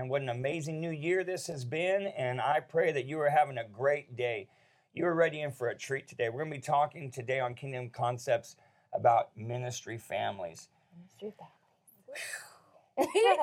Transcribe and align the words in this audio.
And 0.00 0.08
what 0.08 0.22
an 0.22 0.30
amazing 0.30 0.80
new 0.80 0.92
year 0.92 1.24
this 1.24 1.46
has 1.48 1.62
been. 1.66 2.06
And 2.16 2.40
I 2.40 2.60
pray 2.60 2.90
that 2.90 3.04
you 3.04 3.20
are 3.20 3.28
having 3.28 3.58
a 3.58 3.68
great 3.68 4.16
day. 4.16 4.48
You 4.94 5.04
are 5.04 5.14
ready 5.14 5.42
in 5.42 5.52
for 5.52 5.68
a 5.68 5.76
treat 5.76 6.08
today. 6.08 6.30
We're 6.30 6.38
going 6.38 6.52
to 6.52 6.56
be 6.56 6.62
talking 6.62 7.10
today 7.10 7.38
on 7.38 7.52
Kingdom 7.52 7.90
Concepts 7.90 8.56
about 8.94 9.28
ministry 9.36 9.98
families. 9.98 10.68
Ministry 10.96 11.34
families. 12.96 13.36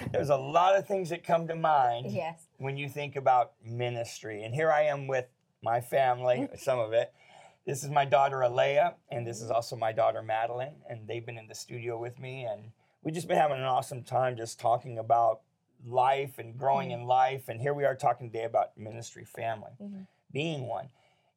There's 0.12 0.30
a 0.30 0.36
lot 0.36 0.76
of 0.76 0.86
things 0.86 1.10
that 1.10 1.24
come 1.24 1.48
to 1.48 1.56
mind 1.56 2.12
yes. 2.12 2.46
when 2.58 2.76
you 2.76 2.88
think 2.88 3.16
about 3.16 3.54
ministry. 3.64 4.44
And 4.44 4.54
here 4.54 4.70
I 4.70 4.82
am 4.82 5.08
with 5.08 5.26
my 5.64 5.80
family, 5.80 6.48
some 6.56 6.78
of 6.78 6.92
it. 6.92 7.12
This 7.66 7.82
is 7.82 7.90
my 7.90 8.04
daughter 8.04 8.40
Alea, 8.42 8.94
and 9.10 9.26
this 9.26 9.42
is 9.42 9.50
also 9.50 9.74
my 9.74 9.90
daughter 9.90 10.22
Madeline, 10.22 10.76
and 10.88 11.08
they've 11.08 11.26
been 11.26 11.38
in 11.38 11.48
the 11.48 11.56
studio 11.56 11.98
with 11.98 12.20
me, 12.20 12.44
and 12.44 12.70
we've 13.02 13.16
just 13.16 13.26
been 13.26 13.36
having 13.36 13.58
an 13.58 13.64
awesome 13.64 14.04
time 14.04 14.36
just 14.36 14.60
talking 14.60 14.96
about 14.96 15.40
life 15.84 16.38
and 16.38 16.58
growing 16.58 16.90
in 16.90 17.04
life. 17.04 17.48
And 17.48 17.60
here 17.60 17.74
we 17.74 17.84
are 17.84 17.94
talking 17.94 18.30
today 18.30 18.44
about 18.44 18.76
ministry 18.76 19.24
family, 19.24 19.72
Mhm. 19.80 20.06
being 20.32 20.66
one. 20.66 20.90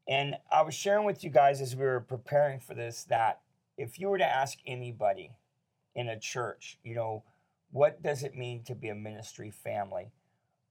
And 0.07 0.37
I 0.51 0.61
was 0.63 0.73
sharing 0.73 1.05
with 1.05 1.23
you 1.23 1.29
guys 1.29 1.61
as 1.61 1.75
we 1.75 1.85
were 1.85 2.01
preparing 2.01 2.59
for 2.59 2.73
this 2.73 3.03
that 3.05 3.41
if 3.77 3.99
you 3.99 4.09
were 4.09 4.17
to 4.17 4.25
ask 4.25 4.59
anybody 4.65 5.35
in 5.95 6.09
a 6.09 6.19
church, 6.19 6.79
you 6.83 6.95
know, 6.95 7.23
what 7.71 8.01
does 8.01 8.23
it 8.23 8.35
mean 8.35 8.63
to 8.63 8.75
be 8.75 8.89
a 8.89 8.95
ministry 8.95 9.49
family? 9.51 10.11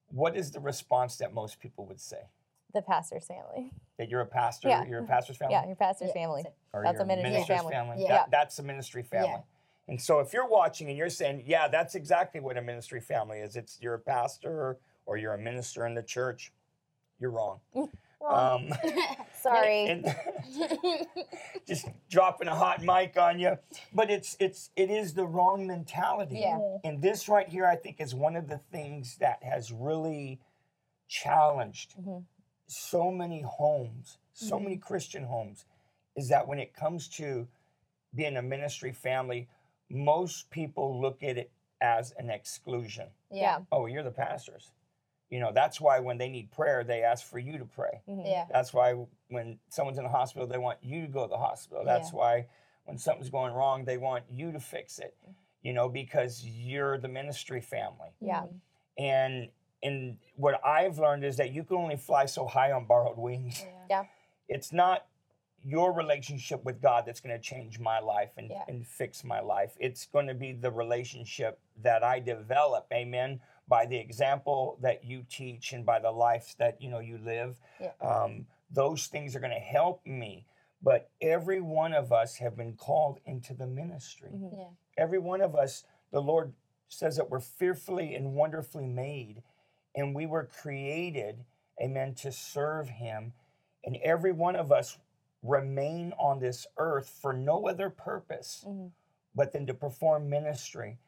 What 0.08 0.36
is 0.36 0.50
the 0.50 0.60
response 0.60 1.16
that 1.18 1.32
most 1.32 1.60
people 1.60 1.86
would 1.86 2.00
say? 2.00 2.28
The 2.72 2.82
pastor's 2.82 3.26
family. 3.26 3.72
That 3.96 4.08
you're 4.08 4.20
a 4.20 4.26
pastor, 4.26 4.68
Yeah. 4.68 4.84
you're 4.84 5.00
a 5.02 5.06
pastor's 5.06 5.36
family? 5.38 5.54
Yeah, 5.54 5.66
your 5.66 5.76
pastor's 5.76 6.08
Yeah, 6.08 6.14
family. 6.14 6.42
so- 6.42 6.52
Or 6.72 6.82
That's 6.84 7.00
a 7.00 7.04
ministry 7.04 7.30
minister's 7.32 7.62
family. 7.70 8.02
Yeah. 8.02 8.08
That- 8.08 8.30
that's 8.30 8.58
a 8.58 8.62
ministry 8.62 9.02
family. 9.02 9.42
And 9.90 10.00
so 10.00 10.20
if 10.20 10.32
you're 10.32 10.46
watching 10.46 10.88
and 10.88 10.96
you're 10.96 11.10
saying, 11.10 11.42
yeah, 11.46 11.66
that's 11.66 11.96
exactly 11.96 12.40
what 12.40 12.56
a 12.56 12.62
ministry 12.62 13.00
family 13.00 13.38
is, 13.40 13.56
it's 13.56 13.76
you're 13.82 13.94
a 13.94 13.98
pastor 13.98 14.78
or 15.04 15.16
you're 15.16 15.34
a 15.34 15.38
minister 15.38 15.84
in 15.84 15.94
the 15.94 16.02
church, 16.02 16.52
you're 17.18 17.32
wrong. 17.32 17.58
Um, 18.24 18.68
Sorry. 19.42 19.86
and 19.86 20.14
just 21.66 21.88
dropping 22.08 22.46
a 22.46 22.54
hot 22.54 22.82
mic 22.84 23.18
on 23.18 23.40
you. 23.40 23.58
But 23.92 24.10
it's 24.12 24.36
it's 24.38 24.70
it 24.76 24.90
is 24.90 25.14
the 25.14 25.26
wrong 25.26 25.66
mentality. 25.66 26.38
Yeah. 26.38 26.60
And 26.84 27.02
this 27.02 27.28
right 27.28 27.48
here, 27.48 27.66
I 27.66 27.74
think, 27.74 28.00
is 28.00 28.14
one 28.14 28.36
of 28.36 28.46
the 28.48 28.58
things 28.58 29.16
that 29.18 29.42
has 29.42 29.72
really 29.72 30.38
challenged 31.08 31.96
Mhm. 31.98 32.22
so 32.68 33.10
many 33.10 33.40
homes, 33.42 34.18
so 34.34 34.60
many 34.60 34.76
Christian 34.76 35.24
homes, 35.24 35.64
is 36.14 36.28
that 36.28 36.46
when 36.46 36.60
it 36.60 36.74
comes 36.74 37.08
to 37.08 37.48
being 38.14 38.36
a 38.36 38.42
ministry 38.42 38.92
family, 38.92 39.48
most 39.90 40.50
people 40.50 41.00
look 41.00 41.22
at 41.22 41.36
it 41.36 41.50
as 41.80 42.12
an 42.18 42.30
exclusion. 42.30 43.08
yeah. 43.30 43.60
Oh, 43.72 43.86
you're 43.86 44.02
the 44.02 44.10
pastors. 44.10 44.70
You 45.30 45.38
know, 45.40 45.52
that's 45.52 45.80
why 45.80 46.00
when 46.00 46.18
they 46.18 46.28
need 46.28 46.50
prayer, 46.50 46.82
they 46.84 47.02
ask 47.02 47.24
for 47.24 47.38
you 47.38 47.56
to 47.58 47.64
pray. 47.64 48.02
Mhm. 48.08 48.26
Yeah. 48.26 48.46
That's 48.50 48.74
why 48.74 48.94
when 49.28 49.58
someone's 49.68 49.96
in 49.98 50.04
the 50.04 50.10
hospital, 50.10 50.46
they 50.48 50.58
want 50.58 50.78
you 50.82 51.02
to 51.02 51.06
go 51.08 51.22
to 51.22 51.28
the 51.30 51.38
hospital. 51.38 51.84
That's 51.84 52.10
Yeah. 52.12 52.16
why 52.18 52.46
when 52.84 52.98
something's 52.98 53.30
going 53.30 53.52
wrong, 53.54 53.84
they 53.84 53.96
want 53.96 54.24
you 54.28 54.50
to 54.52 54.58
fix 54.60 54.98
it. 54.98 55.16
You 55.62 55.72
know, 55.72 55.88
because 55.88 56.44
you're 56.44 56.98
the 56.98 57.08
ministry 57.08 57.60
family. 57.60 58.10
Yeah. 58.20 58.46
And 58.98 59.50
and 59.82 60.18
what 60.36 60.60
I've 60.64 60.98
learned 60.98 61.24
is 61.24 61.38
that 61.38 61.52
you 61.52 61.64
can 61.64 61.76
only 61.78 61.96
fly 61.96 62.26
so 62.26 62.46
high 62.46 62.72
on 62.72 62.84
borrowed 62.84 63.16
wings. 63.16 63.64
Yeah. 63.88 64.04
It's 64.48 64.72
not 64.72 65.06
your 65.64 65.92
relationship 65.92 66.64
with 66.64 66.80
God 66.80 67.04
that's 67.06 67.20
going 67.20 67.36
to 67.36 67.42
change 67.42 67.78
my 67.78 67.98
life 68.00 68.30
and, 68.36 68.50
Yeah. 68.50 68.64
and 68.68 68.86
fix 68.86 69.22
my 69.24 69.40
life. 69.40 69.76
It's 69.78 70.06
going 70.06 70.26
to 70.28 70.34
be 70.34 70.52
the 70.52 70.70
relationship 70.70 71.58
that 71.82 72.02
I 72.02 72.18
develop, 72.20 72.86
amen, 72.92 73.40
by 73.68 73.86
the 73.86 73.98
example 73.98 74.78
that 74.82 75.04
you 75.04 75.24
teach 75.28 75.72
and 75.72 75.84
by 75.84 75.98
the 75.98 76.10
life 76.10 76.54
that 76.58 76.80
you 76.80 76.88
know 76.88 76.98
you 77.00 77.18
live. 77.18 77.58
Yeah. 77.80 77.92
Um, 78.00 78.46
those 78.70 79.06
things 79.06 79.36
are 79.36 79.40
going 79.40 79.52
to 79.52 79.58
help 79.58 80.04
me. 80.06 80.46
But 80.82 81.10
every 81.20 81.60
one 81.60 81.92
of 81.92 82.10
us 82.10 82.36
have 82.36 82.56
been 82.56 82.74
called 82.74 83.20
into 83.26 83.52
the 83.52 83.66
ministry. 83.66 84.30
Mhm. 84.32 84.56
Yeah. 84.56 84.68
Every 84.96 85.18
one 85.18 85.42
of 85.42 85.54
us, 85.54 85.84
the 86.10 86.22
Lord 86.22 86.54
says 86.88 87.16
that 87.16 87.28
we're 87.28 87.38
fearfully 87.40 88.14
and 88.14 88.34
wonderfully 88.34 88.86
made, 88.86 89.42
and 89.94 90.14
we 90.14 90.24
were 90.26 90.46
created, 90.46 91.44
amen, 91.80 92.14
to 92.14 92.32
serve 92.32 92.88
Him. 92.88 93.34
And 93.84 93.96
every 93.98 94.32
one 94.32 94.56
of 94.56 94.72
us 94.72 94.98
remain 95.42 96.12
on 96.18 96.38
this 96.40 96.66
earth 96.76 97.08
for 97.08 97.32
no 97.32 97.66
other 97.68 97.88
purpose 97.90 98.64
Mhm. 98.66 98.92
but 99.34 99.52
then 99.52 99.66
to 99.66 99.74
perform 99.74 100.28
ministry, 100.28 100.98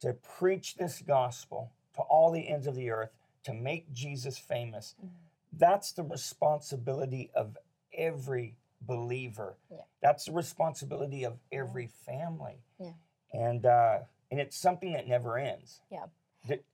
to 0.00 0.12
preach 0.14 0.76
this 0.76 1.00
gospel 1.02 1.70
to 1.94 2.02
all 2.02 2.30
the 2.30 2.48
ends 2.48 2.66
of 2.66 2.74
the 2.74 2.90
earth, 2.90 3.10
to 3.44 3.52
make 3.52 3.92
Jesus 3.92 4.38
famous. 4.38 4.94
Mhm. 5.02 5.10
That's 5.52 5.92
the 5.92 6.02
responsibility 6.02 7.30
of 7.34 7.56
every 7.92 8.56
believer. 8.80 9.56
Yeah. 9.70 9.82
That's 10.00 10.24
the 10.26 10.32
responsibility 10.32 11.24
of 11.24 11.38
every 11.52 11.86
family. 11.86 12.62
Yeah. 12.78 12.92
And 13.32 13.64
uh, 13.66 14.04
and 14.30 14.40
it's 14.40 14.56
something 14.56 14.92
that 14.92 15.06
never 15.08 15.38
ends. 15.38 15.80
Yeah. 15.90 16.06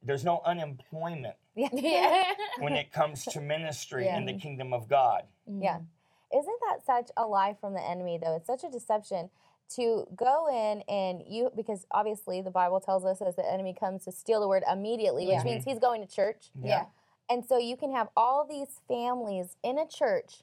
There's 0.02 0.24
no 0.24 0.40
unemployment 0.44 1.36
Yeah. 1.54 2.32
When 2.58 2.74
it 2.74 2.92
comes 2.92 3.24
to 3.26 3.40
ministry 3.40 4.06
in 4.08 4.26
the 4.26 4.34
kingdom 4.38 4.72
of 4.72 4.86
God. 4.88 5.26
Yeah. 5.46 5.80
Isn't 6.32 6.60
that 6.68 6.84
such 6.84 7.10
a 7.16 7.26
lie 7.26 7.56
from 7.60 7.74
the 7.74 7.82
enemy, 7.82 8.18
though? 8.22 8.36
It's 8.36 8.46
such 8.46 8.64
a 8.64 8.70
deception 8.70 9.30
to 9.76 10.06
go 10.14 10.48
in 10.48 10.82
and 10.88 11.22
you, 11.26 11.50
because 11.56 11.86
obviously 11.90 12.42
the 12.42 12.50
Bible 12.50 12.80
tells 12.80 13.04
us 13.04 13.22
as 13.22 13.34
the 13.36 13.50
enemy 13.50 13.74
comes 13.78 14.04
to 14.04 14.12
steal 14.12 14.40
the 14.40 14.48
word 14.48 14.62
immediately, 14.70 15.26
Yeah. 15.26 15.36
which 15.36 15.44
means 15.44 15.64
he's 15.64 15.78
going 15.78 16.06
to 16.06 16.12
church. 16.12 16.50
Yeah. 16.60 16.86
And 17.30 17.44
so 17.44 17.56
you 17.56 17.76
can 17.76 17.92
have 17.92 18.08
all 18.16 18.46
these 18.46 18.80
families 18.86 19.56
in 19.62 19.78
a 19.78 19.86
church, 19.86 20.42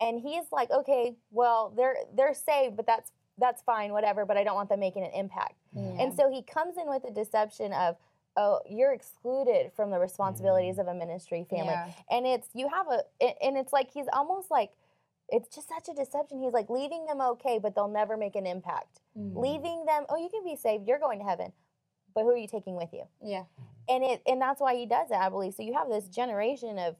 and 0.00 0.20
he's 0.20 0.44
like, 0.52 0.70
okay, 0.70 1.16
well, 1.30 1.72
they're 1.74 1.96
they're 2.14 2.34
saved, 2.34 2.76
but 2.76 2.86
that's 2.86 3.12
that's 3.38 3.62
fine, 3.62 3.92
whatever. 3.92 4.26
But 4.26 4.36
I 4.36 4.44
don't 4.44 4.54
want 4.54 4.68
them 4.68 4.80
making 4.80 5.04
an 5.04 5.12
impact. 5.14 5.54
Yeah. 5.74 5.82
And 6.02 6.14
so 6.14 6.30
he 6.30 6.42
comes 6.42 6.76
in 6.76 6.88
with 6.88 7.04
a 7.04 7.10
deception 7.10 7.72
of, 7.72 7.96
oh, 8.36 8.60
you're 8.68 8.92
excluded 8.92 9.72
from 9.74 9.90
the 9.90 9.98
responsibilities 9.98 10.76
mm. 10.76 10.80
of 10.80 10.88
a 10.88 10.94
ministry 10.94 11.46
family 11.48 11.68
Yeah. 11.72 11.90
and 12.10 12.26
it's 12.26 12.48
you 12.52 12.68
have 12.68 12.88
a 12.88 13.02
a- 13.22 13.42
and 13.42 13.56
it's 13.56 13.72
like 13.72 13.90
he's 13.90 14.06
almost 14.12 14.50
like 14.50 14.70
it's 15.34 15.54
just 15.54 15.68
such 15.68 15.88
a 15.88 15.94
deception 15.94 16.38
he's 16.40 16.52
like 16.52 16.70
leaving 16.70 17.04
them 17.06 17.20
okay 17.20 17.58
but 17.58 17.74
they'll 17.74 17.88
never 17.88 18.16
make 18.16 18.36
an 18.36 18.46
impact 18.46 19.00
Mhm. 19.18 19.36
leaving 19.36 19.84
them 19.84 20.04
oh 20.08 20.16
you 20.16 20.28
can 20.28 20.44
be 20.44 20.56
saved 20.56 20.86
you're 20.86 20.98
going 20.98 21.18
to 21.18 21.24
heaven 21.24 21.52
but 22.14 22.22
who 22.22 22.30
are 22.30 22.36
you 22.36 22.46
taking 22.48 22.76
with 22.76 22.92
you 22.92 23.04
Yeah. 23.20 23.44
and 23.88 24.04
it 24.04 24.22
and 24.26 24.40
that's 24.40 24.60
why 24.60 24.74
he 24.74 24.86
does 24.86 25.10
it 25.10 25.16
i 25.16 25.28
believe 25.28 25.54
so 25.54 25.62
you 25.62 25.74
have 25.74 25.88
this 25.88 26.06
generation 26.08 26.78
of 26.78 26.96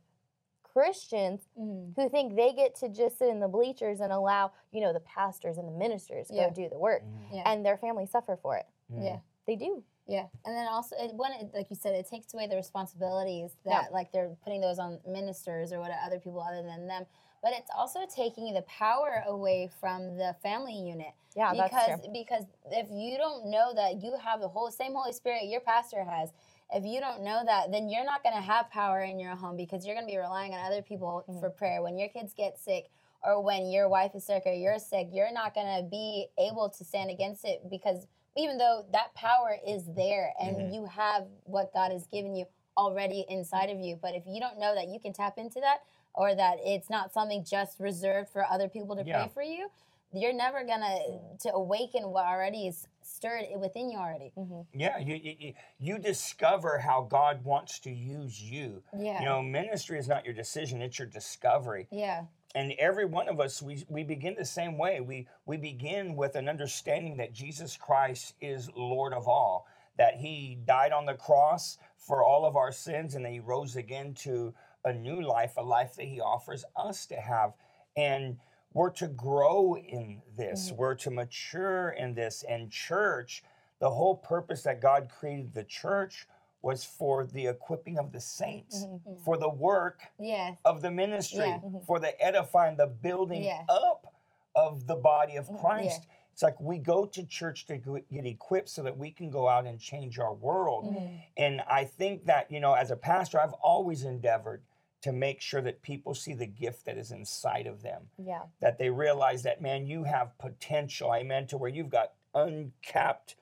christians 0.62 1.47
Mhm. 1.59 1.95
who 1.97 2.09
think 2.09 2.34
they 2.34 2.53
get 2.53 2.75
to 2.77 2.89
just 2.89 3.19
sit 3.19 3.28
in 3.28 3.39
the 3.41 3.49
bleachers 3.49 4.00
and 4.00 4.12
allow 4.12 4.51
you 4.72 4.81
know 4.81 4.93
the 4.93 5.01
pastors 5.01 5.56
and 5.59 5.69
the 5.69 5.72
ministers 5.72 6.31
Yeah. 6.31 6.49
go 6.49 6.55
do 6.55 6.69
the 6.69 6.78
work 6.78 7.03
Yeah. 7.31 7.43
and 7.47 7.65
their 7.65 7.77
families 7.77 8.11
suffer 8.11 8.37
for 8.37 8.56
it 8.56 8.66
Yeah. 8.89 9.21
they 9.47 9.56
do 9.56 9.84
Yeah, 10.06 10.27
and 10.45 10.55
then 10.55 10.66
also 10.69 10.95
it, 10.97 11.15
when 11.15 11.33
it, 11.33 11.55
like 11.55 11.71
you 11.71 11.77
said, 11.77 11.95
it 11.95 12.06
takes 12.06 12.34
away 12.34 12.47
the 12.47 12.56
responsibilities 12.56 13.56
Yeah. 13.65 13.81
that 13.84 13.93
like 13.95 14.12
they're 14.12 14.37
putting 14.45 14.61
those 14.61 14.78
on 14.78 15.01
ministers 15.06 15.72
or 15.72 15.81
what 15.81 15.91
other 15.93 16.21
people 16.21 16.43
other 16.43 16.62
than 16.62 16.87
them. 16.87 17.06
But 17.44 17.55
it's 17.55 17.71
also 17.77 18.00
taking 18.15 18.55
the 18.55 18.62
power 18.65 19.25
away 19.28 19.71
from 19.81 20.16
the 20.19 20.37
family 20.43 20.75
unit 20.75 21.15
yeah 21.36 21.53
because 21.53 21.71
that's 21.89 22.03
true 22.03 22.13
because 22.15 22.45
if 22.72 22.89
you 22.91 23.19
don't 23.19 23.51
know 23.53 23.72
that 23.77 24.03
you 24.03 24.16
have 24.24 24.41
the 24.41 24.48
whole 24.48 24.72
same 24.72 24.95
Holy 24.95 25.13
Spirit 25.15 25.45
your 25.47 25.60
pastor 25.60 26.04
has, 26.04 26.30
if 26.72 26.84
you 26.86 27.01
don't 27.01 27.22
know 27.22 27.42
that, 27.47 27.72
then 27.72 27.91
you're 27.91 28.07
not 28.07 28.24
going 28.24 28.34
to 28.36 28.42
have 28.42 28.71
power 28.71 29.03
in 29.03 29.21
your 29.21 29.36
home 29.36 29.57
because 29.57 29.86
you're 29.86 29.95
going 29.95 30.09
to 30.09 30.13
be 30.13 30.19
relying 30.19 30.54
on 30.54 30.66
other 30.66 30.83
people 30.83 31.24
Mhm. 31.28 31.41
for 31.41 31.51
prayer. 31.51 31.83
When 31.83 31.98
your 31.98 32.09
kids 32.10 32.34
get 32.34 32.59
sick 32.59 32.91
or 33.24 33.41
when 33.42 33.69
your 33.71 33.89
wife 33.91 34.15
is 34.16 34.24
sick 34.27 34.45
or 34.47 34.53
you're 34.53 34.80
sick, 34.80 35.09
you're 35.13 35.33
not 35.33 35.54
going 35.54 35.77
to 35.78 35.84
be 35.89 36.30
able 36.39 36.71
to 36.71 36.84
stand 36.84 37.10
against 37.10 37.45
it 37.45 37.69
because 37.71 38.09
even 38.36 38.59
though 38.59 38.84
that 38.92 39.15
power 39.15 39.59
is 39.66 39.92
there 39.95 40.34
and 40.41 40.57
Mhm. 40.57 40.74
you 40.74 40.86
have 40.86 41.28
what 41.45 41.72
God 41.74 41.92
has 41.92 42.07
given 42.09 42.34
you 42.34 42.47
already 42.77 43.27
inside 43.28 43.71
of 43.71 43.80
you, 43.80 43.97
but 43.97 44.15
if 44.16 44.27
you 44.27 44.41
don't 44.41 44.59
know 44.59 44.74
that 44.74 44.89
you 44.89 44.98
can 44.98 45.13
tap 45.13 45.39
into 45.39 45.60
that 45.60 45.83
or 46.15 46.34
that 46.34 46.59
it's 46.65 46.89
not 46.91 47.13
something 47.13 47.45
just 47.45 47.78
reserved 47.81 48.31
for 48.31 48.45
other 48.51 48.69
people 48.69 48.97
to 48.97 49.05
Yeah. 49.05 49.25
pray 49.25 49.31
for 49.34 49.43
you, 49.43 49.69
you're 50.13 50.33
never 50.33 50.65
gonna 50.65 50.99
to 51.41 51.53
awaken 51.53 52.11
what 52.11 52.25
already 52.25 52.69
is 52.69 52.87
stirred 53.03 53.47
within 53.59 53.91
you 53.91 53.99
already. 53.99 54.31
hmm 54.37 54.61
Yeah, 54.72 54.99
you, 54.99 55.16
you, 55.16 55.34
you- 55.39 55.55
you 55.78 55.99
discover 55.99 56.78
how 56.78 57.03
God 57.03 57.45
wants 57.45 57.78
to 57.81 57.91
use 57.91 58.41
you. 58.41 58.83
Yeah. 58.97 59.19
You 59.21 59.25
know, 59.27 59.43
ministry 59.43 59.99
is 59.99 60.09
not 60.09 60.25
your 60.25 60.34
decision, 60.34 60.81
it's 60.83 60.99
your 60.99 61.09
discovery. 61.09 61.89
yeah. 61.91 62.25
And 62.57 62.71
every 62.78 63.05
one 63.05 63.28
of 63.28 63.41
us, 63.41 63.60
we, 63.60 63.84
we 63.89 64.05
begin 64.05 64.37
the 64.39 64.45
same 64.45 64.78
way. 64.78 65.01
We, 65.01 65.27
we 65.45 65.57
begin 65.57 66.15
with 66.15 66.37
an 66.37 66.49
understanding 66.49 67.17
that 67.17 67.33
Jesus 67.33 67.77
Christ 67.77 68.34
is 68.41 68.71
Lord 68.77 69.13
of 69.13 69.27
all, 69.27 69.67
that 69.99 70.15
He 70.19 70.59
died 70.65 70.93
on 70.93 71.05
the 71.05 71.15
cross 71.15 71.78
for 71.99 72.22
all 72.22 72.47
of 72.47 72.55
our 72.55 72.71
sins, 72.71 73.17
and 73.17 73.25
that 73.25 73.33
He 73.33 73.41
rose 73.41 73.75
again 73.75 74.15
to 74.21 74.55
a 74.84 74.92
new 74.92 75.21
life, 75.21 75.54
a 75.57 75.63
life 75.63 75.95
that 75.97 76.04
He 76.07 76.21
offers 76.21 76.65
us 76.77 77.07
to 77.07 77.16
have. 77.16 77.54
And 77.97 78.39
we're 78.72 78.91
to 78.91 79.09
grow 79.09 79.77
in 79.77 80.21
this, 80.36 80.72
we're 80.72 80.97
to 80.97 81.10
mature 81.10 81.91
in 81.91 82.15
this. 82.15 82.45
And 82.48 82.71
church, 82.71 83.42
the 83.78 83.91
whole 83.91 84.16
purpose 84.16 84.63
that 84.65 84.81
God 84.81 85.09
created 85.09 85.54
the 85.54 85.65
church 85.65 86.27
was 86.60 86.84
for 86.84 87.27
the 87.27 87.47
equipping 87.47 87.98
of 87.98 88.10
the 88.13 88.21
saints, 88.21 88.84
Mhm. 88.86 89.21
for 89.21 89.36
the 89.36 89.48
work 89.51 90.01
Yes. 90.19 90.59
of 90.65 90.81
the 90.81 90.91
ministry, 90.91 91.47
Yeah. 91.47 91.59
Mhm. 91.59 91.84
for 91.84 91.98
the 92.01 92.19
edifying, 92.22 92.77
the 92.77 92.86
building 92.86 93.45
Yeah. 93.45 93.65
up 93.69 94.15
of 94.54 94.86
the 94.86 94.97
body 94.97 95.36
of 95.36 95.47
Mhm. 95.48 95.60
Christ. 95.60 96.07
It's 96.33 96.42
like 96.42 96.59
we 96.60 96.78
go 96.78 97.04
to 97.07 97.25
church 97.27 97.66
to 97.66 97.77
get 97.77 98.27
equipped 98.27 98.69
so 98.71 98.83
that 98.83 98.97
we 98.97 99.10
can 99.13 99.31
go 99.31 99.47
out 99.47 99.66
and 99.66 99.78
change 99.78 100.19
our 100.19 100.33
world. 100.33 100.86
Mhm. 100.86 101.22
And 101.36 101.60
I 101.63 101.84
think 101.84 102.25
that, 102.25 102.51
you 102.51 102.59
know, 102.60 102.72
as 102.72 102.91
a 102.91 102.97
pastor, 102.97 103.39
I've 103.41 103.53
always 103.54 104.04
endeavored 104.04 104.63
to 105.04 105.12
make 105.12 105.42
sure 105.42 105.60
that 105.60 105.83
people 105.83 106.15
see 106.15 106.33
the 106.33 106.47
gift 106.47 106.86
that 106.86 106.97
is 106.97 107.10
inside 107.10 107.66
of 107.66 107.83
them, 107.83 108.09
Yeah. 108.16 108.45
that 108.60 108.78
they 108.78 108.89
realize 108.89 109.42
that, 109.42 109.60
man, 109.60 109.86
you 109.86 110.04
have 110.04 110.36
potential, 110.39 111.15
amen, 111.15 111.47
to 111.48 111.59
where 111.59 111.68
you've 111.68 111.91
got 111.91 112.12
uncapped 112.34 113.36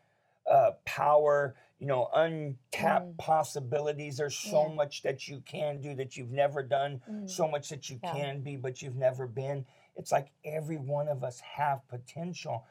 uh, 0.50 0.73
power, 0.85 1.55
you 1.79 1.87
know, 1.87 2.09
untapped 2.14 3.12
Mm. 3.12 3.17
possibilities. 3.17 4.17
There's 4.17 4.35
so 4.37 4.67
Yeah. 4.67 4.75
much 4.75 5.03
that 5.03 5.29
you 5.29 5.38
can 5.43 5.81
do 5.81 5.94
that 5.94 6.17
you've 6.17 6.32
never 6.32 6.64
done, 6.64 7.00
Mhm. 7.09 7.31
so 7.31 7.47
much 7.47 7.69
that 7.69 7.88
you 7.88 8.00
Yeah. 8.03 8.12
can 8.12 8.41
be, 8.43 8.56
but 8.56 8.82
you've 8.82 8.97
never 8.97 9.29
been. 9.29 9.65
It's 9.94 10.11
like 10.11 10.32
every 10.44 10.79
one 10.79 11.06
of 11.06 11.23
us 11.23 11.38
have 11.38 11.87
potential. 11.87 12.67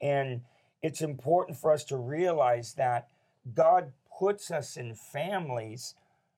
And 0.00 0.44
it's 0.82 1.02
important 1.02 1.58
for 1.58 1.72
us 1.72 1.82
to 1.86 1.96
realize 1.96 2.74
that 2.74 3.08
God 3.52 3.92
puts 4.16 4.52
us 4.52 4.76
in 4.76 4.94
families 4.94 5.96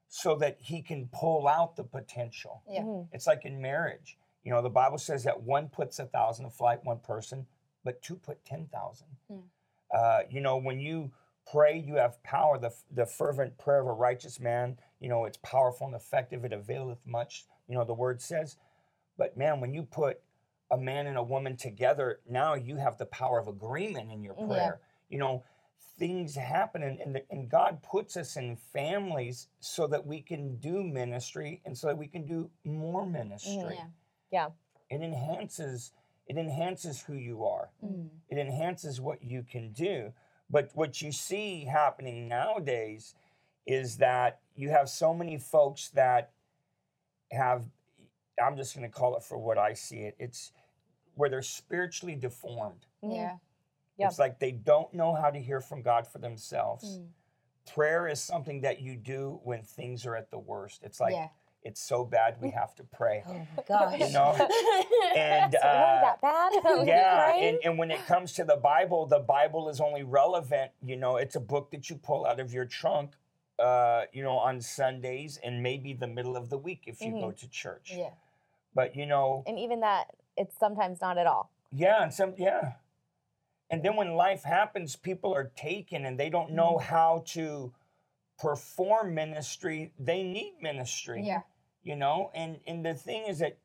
so 0.09 0.35
that 0.37 0.57
he 0.61 0.83
can 0.83 1.09
pull 1.13 1.47
out 1.47 1.77
the 1.77 1.85
potential. 1.85 2.63
Yeah. 2.69 2.83
Mhm. 2.83 3.09
It's 3.13 3.27
like 3.27 3.45
in 3.45 3.61
marriage. 3.61 4.19
You 4.43 4.53
know, 4.53 4.63
the 4.63 4.71
Bible 4.71 4.99
says 4.99 5.25
that 5.25 5.43
one 5.43 5.69
puts 5.69 5.99
a 5.99 6.07
thousand 6.07 6.47
to 6.47 6.51
flight, 6.51 6.85
one 6.85 7.01
person, 7.01 7.47
but 7.85 8.01
two 8.03 8.17
put 8.17 8.45
10,000. 8.45 9.07
Yeah. 9.29 9.37
Uh, 9.93 10.21
you 10.31 10.41
know, 10.41 10.57
when 10.57 10.81
you 10.81 11.13
pray, 11.51 11.79
you 11.79 11.97
have 11.97 12.23
power. 12.23 12.59
The, 12.59 12.73
the 12.91 13.07
fervent 13.07 13.59
prayer 13.59 13.81
of 13.81 13.87
a 13.87 13.93
righteous 13.93 14.41
man, 14.41 14.79
you 15.01 15.09
know, 15.09 15.25
it's 15.27 15.39
powerful 15.39 15.87
and 15.87 15.95
effective. 15.97 16.45
It 16.45 16.53
availeth 16.53 17.07
much, 17.07 17.45
you 17.69 17.75
know, 17.75 17.85
the 17.85 17.95
word 17.95 18.21
says. 18.23 18.57
But 19.17 19.37
man, 19.37 19.61
when 19.61 19.73
you 19.75 19.83
put 19.83 20.21
a 20.71 20.77
man 20.79 21.07
and 21.07 21.17
a 21.19 21.23
woman 21.23 21.57
together, 21.57 22.21
now 22.29 22.55
you 22.55 22.77
have 22.77 22.99
the 22.99 23.07
power 23.07 23.39
of 23.39 23.49
agreement 23.49 24.11
in 24.13 24.23
your 24.23 24.35
prayer. 24.35 24.81
You 25.09 25.19
know, 25.19 25.45
things 25.99 26.37
happen 26.37 26.83
and, 26.83 27.01
and, 27.01 27.21
and 27.31 27.49
God 27.49 27.83
puts 27.83 28.17
us 28.17 28.37
in 28.37 28.57
families 28.57 29.49
so 29.61 29.87
that 29.89 30.07
we 30.07 30.21
can 30.21 30.57
do 30.57 30.83
ministry 30.85 31.61
and 31.65 31.77
so 31.77 31.89
that 31.89 31.99
we 31.99 32.07
can 32.07 32.25
do 32.27 32.51
more 32.65 33.05
ministry. 33.05 33.79
Yeah. 34.31 34.49
It 34.91 35.03
enhances 35.03 35.93
it 36.27 36.37
enhances 36.37 37.01
who 37.03 37.15
you 37.15 37.45
are. 37.47 37.71
Mhm. 37.83 38.11
It 38.29 38.37
enhances 38.37 39.01
what 39.01 39.23
you 39.23 39.43
can 39.43 39.73
do. 39.73 40.13
But 40.51 40.71
what 40.75 41.01
you 41.01 41.11
see 41.11 41.65
happening 41.65 42.29
nowadays 42.29 43.15
is 43.67 43.97
that 43.99 44.41
you 44.55 44.71
have 44.71 44.91
so 44.91 45.15
many 45.15 45.39
folks 45.39 45.89
that 45.91 46.33
have 47.33 47.65
I'm 48.43 48.57
just 48.57 48.77
going 48.77 48.89
to 48.89 48.95
call 48.97 49.17
it 49.17 49.23
for 49.25 49.37
what 49.37 49.59
I 49.59 49.73
see 49.73 50.01
it. 50.01 50.15
It's 50.19 50.53
where 51.15 51.29
they're 51.29 51.43
spiritually 51.43 52.15
deformed. 52.15 52.87
Yeah. 53.03 53.39
Yeah. 53.99 54.07
It's 54.07 54.19
like 54.19 54.39
they 54.39 54.53
don't 54.53 54.93
know 54.95 55.15
how 55.15 55.31
to 55.31 55.39
hear 55.39 55.61
from 55.61 55.83
God 55.83 56.07
for 56.07 56.19
themselves. 56.19 56.99
Mm. 56.99 57.09
Prayer 57.75 58.07
is 58.09 58.21
something 58.21 58.61
that 58.63 58.81
you 58.81 58.97
do 58.97 59.41
when 59.43 59.63
things 59.63 60.07
are 60.07 60.17
at 60.17 60.31
the 60.31 60.39
worst. 60.39 60.83
It's 60.85 61.01
like 61.01 61.13
yeah. 61.13 61.29
it's 61.63 61.81
so 61.81 62.05
bad 62.05 62.37
we 62.41 62.51
have 62.51 62.75
to 62.77 62.85
pray. 62.85 63.25
Oh 63.27 63.33
my 63.57 63.63
gosh. 63.67 63.99
You 64.01 64.13
know? 64.13 64.49
And 65.17 65.55
Is 65.55 65.61
it 65.61 65.67
really 65.67 65.79
uh, 65.79 66.01
that 66.03 66.21
bad? 66.21 66.53
yeah, 66.87 67.35
and, 67.35 67.59
and 67.65 67.79
when 67.79 67.91
it 67.91 68.07
comes 68.07 68.33
to 68.35 68.45
the 68.45 68.57
Bible, 68.57 69.07
the 69.07 69.19
Bible 69.19 69.69
is 69.69 69.81
only 69.81 70.03
relevant, 70.03 70.71
you 70.85 70.97
know, 70.97 71.17
it's 71.17 71.35
a 71.35 71.41
book 71.41 71.71
that 71.71 71.89
you 71.89 71.97
pull 71.97 72.27
out 72.27 72.41
of 72.41 72.53
your 72.53 72.67
trunk, 72.67 73.13
uh, 73.59 74.03
you 74.13 74.23
know, 74.23 74.37
on 74.37 74.61
Sundays 74.61 75.41
and 75.43 75.63
maybe 75.63 75.93
the 75.93 76.07
middle 76.07 76.37
of 76.37 76.51
the 76.51 76.59
week 76.59 76.83
if 76.87 77.01
you 77.01 77.13
go 77.13 77.33
to 77.33 77.49
church. 77.49 77.93
Yeah. 77.97 78.11
But 78.75 78.95
you 78.95 79.07
know, 79.07 79.43
and 79.47 79.59
even 79.59 79.81
that, 79.81 80.09
it's 80.37 80.57
sometimes 80.59 81.01
not 81.01 81.19
at 81.19 81.27
all. 81.27 81.51
yeah, 81.73 82.03
and 82.03 82.13
some 82.13 82.35
yeah. 82.37 82.75
And 83.71 83.83
then 83.83 83.97
when 83.97 84.15
life 84.15 84.45
happens, 84.45 84.97
people 84.97 85.35
are 85.35 85.51
taken 85.57 86.05
and 86.07 86.19
they 86.19 86.31
don't 86.31 86.53
know 86.53 86.79
how 86.79 87.23
to 87.29 87.73
perform 88.39 89.15
ministry. 89.15 89.93
They 89.99 90.23
need 90.23 90.55
ministry. 90.61 91.23
Yeah. 91.25 91.43
you 91.85 91.95
know 91.97 92.31
and 92.35 92.59
and 92.67 92.85
the 92.85 92.93
thing 92.93 93.25
is 93.27 93.39
that 93.39 93.57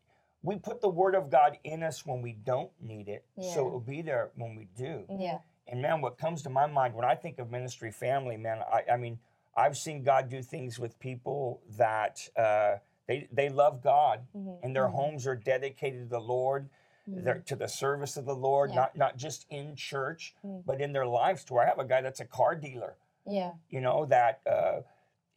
we 0.43 0.55
put 0.55 0.81
the 0.81 0.87
word 0.89 1.15
of 1.15 1.29
god 1.31 1.57
in 1.63 1.81
us 1.81 2.05
when 2.05 2.21
we 2.21 2.33
don't 2.33 2.69
need 2.79 3.07
it 3.09 3.25
so 3.53 3.65
it 3.67 3.71
will 3.71 3.79
be 3.79 4.01
there 4.03 4.29
when 4.35 4.55
we 4.55 4.67
do 4.77 5.03
Yeah. 5.09 5.39
and 5.67 5.81
man 5.81 5.99
what 5.99 6.17
comes 6.19 6.43
to 6.43 6.49
my 6.49 6.67
mind 6.67 6.93
when 6.93 7.03
i 7.05 7.15
think 7.15 7.39
of 7.39 7.49
ministry 7.49 7.91
family 7.91 8.37
man 8.37 8.59
i, 8.71 8.83
I 8.93 8.97
mean 8.97 9.17
i've 9.57 9.75
seen 9.77 10.03
god 10.03 10.29
do 10.29 10.41
things 10.43 10.77
with 10.79 10.97
people 10.99 11.59
that 11.77 12.29
uh, 12.37 12.75
they, 13.07 13.27
they 13.31 13.49
love 13.49 13.81
god 13.83 14.27
Mhm. 14.37 14.59
and 14.63 14.75
their 14.75 14.87
Mhm. 14.87 14.93
homes 14.99 15.25
are 15.27 15.35
dedicated 15.35 16.03
to 16.03 16.09
the 16.09 16.21
lord 16.21 16.69
they're 17.07 17.39
to 17.45 17.55
the 17.55 17.67
service 17.67 18.15
of 18.17 18.25
the 18.25 18.35
lord 18.35 18.69
Yeah. 18.69 18.75
not 18.75 18.97
not 18.97 19.17
just 19.17 19.45
in 19.49 19.75
church 19.75 20.33
Mm. 20.45 20.63
but 20.65 20.79
in 20.81 20.93
their 20.93 21.05
lives 21.05 21.43
to 21.45 21.53
where 21.53 21.65
i 21.65 21.67
have 21.69 21.79
a 21.79 21.85
guy 21.85 22.01
that's 22.01 22.19
a 22.21 22.25
car 22.25 22.55
dealer 22.55 22.95
Yeah. 23.25 23.51
you 23.69 23.81
know 23.81 24.05
that 24.05 24.41
uh, 24.49 24.81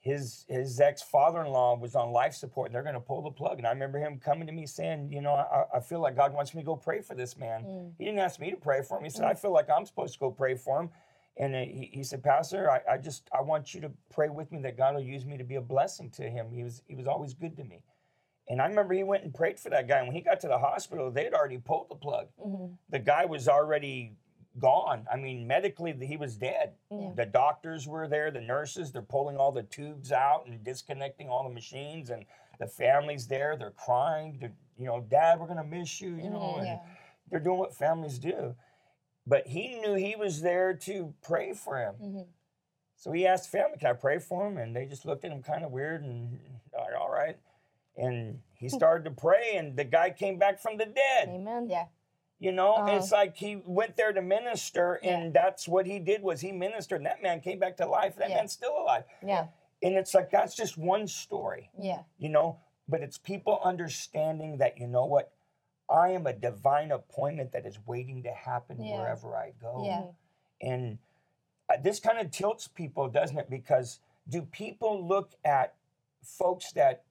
his 0.00 0.44
his 0.48 0.80
ex 0.80 1.02
father 1.02 1.42
in 1.44 1.50
law 1.50 1.76
was 1.76 1.96
on 1.96 2.12
life 2.12 2.32
support, 2.34 2.68
and 2.68 2.74
they're 2.76 2.84
going 2.84 2.94
to 2.94 3.00
pull 3.00 3.22
the 3.22 3.30
plug. 3.30 3.58
And 3.58 3.66
I 3.66 3.70
remember 3.70 3.98
him 3.98 4.20
coming 4.20 4.46
to 4.46 4.52
me 4.52 4.64
saying, 4.64 5.10
you 5.10 5.20
know, 5.20 5.32
I, 5.34 5.64
I 5.78 5.80
feel 5.80 5.98
like 6.00 6.14
God 6.14 6.32
wants 6.32 6.54
me 6.54 6.62
to 6.62 6.66
go 6.66 6.76
pray 6.76 7.00
for 7.00 7.16
this 7.16 7.36
man. 7.36 7.64
Mm. 7.64 7.92
He 7.98 8.04
didn't 8.04 8.20
ask 8.20 8.38
me 8.38 8.50
to 8.52 8.56
pray 8.56 8.82
for 8.82 8.98
him. 8.98 9.02
He 9.04 9.10
said, 9.10 9.24
I 9.24 9.34
feel 9.34 9.52
like 9.52 9.68
I'm 9.68 9.84
supposed 9.84 10.12
to 10.14 10.20
go 10.20 10.30
pray 10.30 10.54
for 10.54 10.78
him. 10.80 10.90
And 11.38 11.56
uh, 11.56 11.58
he, 11.60 11.90
he 11.92 12.04
said, 12.04 12.22
Pastor, 12.22 12.70
I, 12.70 12.80
I 12.92 12.98
just 12.98 13.28
I 13.36 13.40
want 13.42 13.74
you 13.74 13.80
to 13.80 13.90
pray 14.12 14.28
with 14.28 14.52
me 14.52 14.62
that 14.62 14.76
God 14.76 14.94
will 14.94 15.02
use 15.02 15.24
me 15.26 15.36
to 15.38 15.44
be 15.44 15.56
a 15.56 15.60
blessing 15.60 16.08
to 16.10 16.22
him. 16.30 16.52
He 16.52 16.62
was 16.62 16.82
he 16.86 16.94
was 16.94 17.08
always 17.08 17.34
good 17.34 17.56
to 17.56 17.64
me. 17.64 17.80
And 18.48 18.62
I 18.62 18.66
remember 18.66 18.94
he 18.94 19.02
went 19.02 19.24
and 19.24 19.34
prayed 19.34 19.58
for 19.58 19.70
that 19.70 19.88
guy. 19.88 19.98
And 19.98 20.06
when 20.08 20.14
he 20.16 20.22
got 20.22 20.40
to 20.40 20.48
the 20.48 20.58
hospital, 20.58 21.10
they 21.10 21.24
had 21.24 21.34
already 21.34 21.58
pulled 21.58 21.88
the 21.88 21.96
plug. 21.96 22.28
Mhm. 22.38 22.76
The 22.90 22.98
guy 23.00 23.24
was 23.24 23.48
already 23.48 24.16
gone. 24.58 25.06
I 25.12 25.16
mean, 25.16 25.46
medically, 25.46 25.92
he 26.06 26.16
was 26.16 26.36
dead. 26.36 26.74
Yeah. 26.90 27.10
The 27.14 27.26
doctors 27.26 27.86
were 27.86 28.08
there, 28.08 28.30
the 28.30 28.40
nurses, 28.40 28.92
they're 28.92 29.02
pulling 29.02 29.36
all 29.36 29.52
the 29.52 29.64
tubes 29.64 30.12
out 30.12 30.46
and 30.46 30.62
disconnecting 30.64 31.28
all 31.28 31.42
the 31.46 31.52
machines, 31.54 32.08
and 32.10 32.24
the 32.58 32.66
family's 32.66 33.26
there, 33.28 33.56
they're 33.56 33.72
crying. 33.72 34.38
They're, 34.40 34.54
you 34.78 34.86
know, 34.86 35.00
Dad, 35.02 35.38
we're 35.40 35.46
going 35.46 35.58
to 35.58 35.64
miss 35.64 36.00
you, 36.00 36.14
you 36.14 36.30
know, 36.30 36.38
Mhm. 36.54 36.58
and 36.58 36.66
Yeah. 36.68 36.80
they're 37.28 37.40
doing 37.40 37.58
what 37.58 37.74
families 37.74 38.18
do. 38.18 38.54
But 39.26 39.46
he 39.48 39.74
knew 39.80 39.94
he 39.94 40.16
was 40.16 40.40
there 40.40 40.72
to 40.72 41.12
pray 41.20 41.52
for 41.52 41.76
him. 41.78 41.96
Mhm. 42.00 42.26
So 42.94 43.12
he 43.12 43.26
asked 43.26 43.50
the 43.52 43.58
family, 43.58 43.76
Can 43.76 43.88
I 43.90 43.92
pray 43.92 44.18
for 44.18 44.46
him? 44.46 44.56
And 44.56 44.74
they 44.74 44.86
just 44.86 45.04
looked 45.04 45.24
at 45.26 45.32
him 45.32 45.42
kind 45.42 45.64
of 45.64 45.70
weird 45.72 46.02
and, 46.02 46.40
right. 46.72 46.94
And 47.96 48.40
he 48.54 48.68
started 48.68 49.04
to 49.04 49.10
pray, 49.10 49.52
and 49.56 49.76
the 49.76 49.84
guy 49.84 50.10
came 50.10 50.38
back 50.38 50.60
from 50.60 50.76
the 50.76 50.86
dead. 50.86 51.28
Amen. 51.28 51.68
Yeah. 51.70 51.86
You 52.38 52.52
know, 52.52 52.74
Uh-huh. 52.74 52.96
it's 52.96 53.10
like 53.12 53.36
he 53.36 53.56
went 53.64 53.96
there 53.96 54.12
to 54.12 54.20
minister, 54.20 54.94
and 55.02 55.32
that's 55.32 55.66
what 55.66 55.86
he 55.86 55.98
did 55.98 56.22
was 56.22 56.40
he 56.42 56.52
ministered, 56.52 56.98
and 56.98 57.06
that 57.06 57.22
man 57.22 57.40
came 57.40 57.58
back 57.58 57.76
to 57.78 57.86
life. 57.86 58.16
That 58.16 58.28
Yeah. 58.28 58.36
man's 58.36 58.52
still 58.52 58.78
alive, 58.78 59.04
Yeah. 59.22 59.46
and 59.82 59.94
it's 59.96 60.12
like 60.14 60.30
that's 60.30 60.54
just 60.54 60.76
one 60.76 61.06
story, 61.06 61.70
Yeah. 61.78 62.02
you 62.18 62.28
know. 62.28 62.60
But 62.88 63.00
it's 63.02 63.16
people 63.18 63.58
understanding 63.62 64.58
that 64.58 64.76
you 64.78 64.86
know 64.86 65.06
what, 65.06 65.32
I 65.88 66.10
am 66.10 66.26
a 66.26 66.32
divine 66.34 66.90
appointment 66.92 67.52
that 67.52 67.64
is 67.64 67.78
waiting 67.86 68.22
to 68.24 68.32
happen 68.32 68.82
Yeah. 68.82 68.98
wherever 68.98 69.34
I 69.36 69.52
go, 69.52 69.84
Yeah. 69.84 70.04
And 70.60 70.98
uh, 71.68 71.76
this 71.78 71.98
kind 72.00 72.18
of 72.18 72.30
tilts 72.30 72.68
people, 72.68 73.08
doesn't 73.08 73.38
it? 73.38 73.48
Because 73.50 74.00
do 74.28 74.42
people 74.42 75.02
look 75.04 75.32
at 75.44 75.74
folks 76.22 76.72
that 76.72 77.04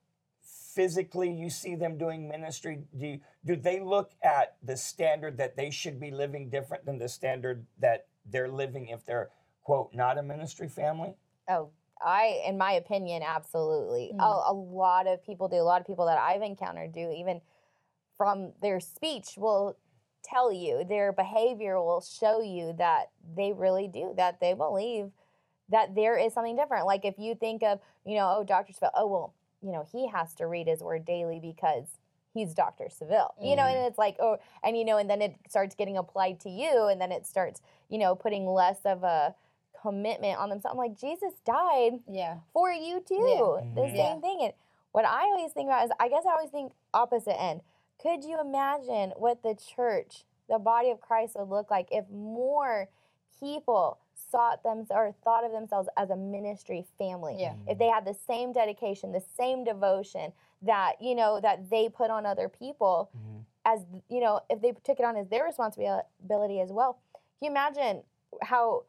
physically 0.45 1.31
you 1.31 1.49
see 1.49 1.75
them 1.75 1.97
doing 1.97 2.27
ministry 2.27 2.83
do 2.97 3.17
do 3.45 3.55
they 3.55 3.79
look 3.79 4.11
at 4.23 4.55
the 4.63 4.77
standard 4.77 5.37
that 5.37 5.55
they 5.55 5.69
should 5.69 5.99
be 5.99 6.11
living 6.11 6.49
different 6.49 6.85
than 6.85 6.97
the 6.97 7.09
standard 7.09 7.65
that 7.79 8.07
they're 8.29 8.49
living 8.49 8.87
if 8.87 9.05
they're 9.05 9.29
quote 9.63 9.93
not 9.93 10.17
a 10.17 10.23
ministry 10.23 10.67
family 10.67 11.15
Oh, 11.47 11.69
I, 12.01 12.41
in 12.45 12.57
my 12.57 12.73
opinion, 12.73 13.23
absolutely. 13.23 14.11
Mm. 14.13 14.21
A, 14.21 14.51
a 14.51 14.53
lot 14.53 15.07
of 15.07 15.23
people 15.23 15.47
do. 15.47 15.57
A 15.57 15.63
lot 15.63 15.81
of 15.81 15.87
people 15.87 16.05
that 16.07 16.17
I've 16.17 16.41
encountered 16.41 16.93
do. 16.93 17.11
Even 17.11 17.41
from 18.17 18.53
their 18.61 18.79
speech 18.79 19.33
will 19.37 19.77
tell 20.23 20.51
you, 20.51 20.83
their 20.87 21.13
behavior 21.13 21.79
will 21.81 22.01
show 22.01 22.41
you 22.41 22.73
that 22.77 23.11
they 23.35 23.53
really 23.53 23.87
do. 23.87 24.13
That 24.17 24.39
they 24.39 24.53
believe 24.53 25.11
that 25.69 25.95
there 25.95 26.17
is 26.17 26.33
something 26.33 26.55
different. 26.55 26.85
Like 26.85 27.05
if 27.05 27.15
you 27.17 27.35
think 27.35 27.63
of, 27.63 27.79
you 28.05 28.15
know, 28.15 28.35
oh, 28.37 28.43
Dr. 28.43 28.73
Seville. 28.73 28.91
Oh, 28.95 29.07
well, 29.07 29.33
you 29.65 29.71
know, 29.71 29.83
he 29.91 30.07
has 30.07 30.33
to 30.35 30.45
read 30.45 30.67
his 30.67 30.81
word 30.81 31.05
daily 31.05 31.39
because 31.39 31.85
he's 32.35 32.53
Dr. 32.53 32.87
Seville. 32.89 33.33
You 33.41 33.55
know, 33.55 33.65
and 33.65 33.87
it's 33.87 33.97
like, 33.97 34.17
oh, 34.19 34.37
and 34.63 34.77
you 34.77 34.85
know, 34.85 34.97
and 34.97 35.09
then 35.09 35.21
it 35.23 35.35
starts 35.49 35.73
getting 35.73 35.97
applied 35.97 36.39
to 36.41 36.49
you, 36.49 36.87
and 36.87 37.01
then 37.01 37.11
it 37.11 37.25
starts, 37.25 37.61
you 37.89 37.97
know, 37.97 38.13
putting 38.15 38.45
less 38.45 38.77
of 38.85 39.03
a 39.03 39.33
commitment 39.81 40.37
on 40.37 40.49
themselves. 40.49 40.73
I'm 40.73 40.77
like, 40.77 40.99
Jesus 40.99 41.33
died 41.45 41.93
Yeah. 42.07 42.37
for 42.53 42.71
you 42.71 42.99
too. 43.01 43.15
Yeah. 43.59 43.61
The 43.73 43.81
Mhm. 43.81 43.95
same 43.95 43.95
Yeah. 43.95 44.19
thing. 44.19 44.41
And 44.43 44.53
what 44.91 45.05
I 45.05 45.23
always 45.23 45.51
think 45.53 45.67
about 45.67 45.85
is, 45.85 45.91
I 45.99 46.07
guess 46.09 46.25
I 46.25 46.31
always 46.33 46.51
think 46.51 46.73
opposite 46.93 47.39
end. 47.41 47.61
Could 47.99 48.23
you 48.23 48.39
imagine 48.39 49.13
what 49.17 49.41
the 49.41 49.55
church, 49.55 50.25
the 50.47 50.59
body 50.59 50.91
of 50.91 51.01
Christ, 51.01 51.35
would 51.37 51.49
look 51.49 51.71
like 51.71 51.87
if 51.91 52.07
more 52.09 52.89
people 53.39 53.97
sought 54.15 54.63
them 54.63 54.85
or 54.89 55.13
thought 55.23 55.43
of 55.43 55.51
themselves 55.51 55.89
as 55.97 56.09
a 56.09 56.15
ministry 56.15 56.85
family, 56.97 57.35
Yeah. 57.39 57.55
if 57.67 57.77
they 57.77 57.87
had 57.87 58.05
the 58.05 58.13
same 58.13 58.53
dedication, 58.53 59.11
the 59.11 59.19
same 59.35 59.63
devotion 59.63 60.33
that 60.61 61.01
you 61.01 61.15
know 61.15 61.39
that 61.41 61.69
they 61.69 61.89
put 61.89 62.09
on 62.09 62.25
other 62.25 62.49
people, 62.49 63.09
Mhm. 63.15 63.45
as 63.65 63.85
you 64.09 64.19
know, 64.21 64.41
if 64.49 64.61
they 64.61 64.71
took 64.71 64.99
it 64.99 65.05
on 65.05 65.15
as 65.17 65.27
their 65.27 65.43
responsibility 65.43 66.59
as 66.61 66.71
well, 66.71 66.93
can 67.13 67.45
you 67.45 67.49
imagine 67.51 68.03
how 68.41 68.83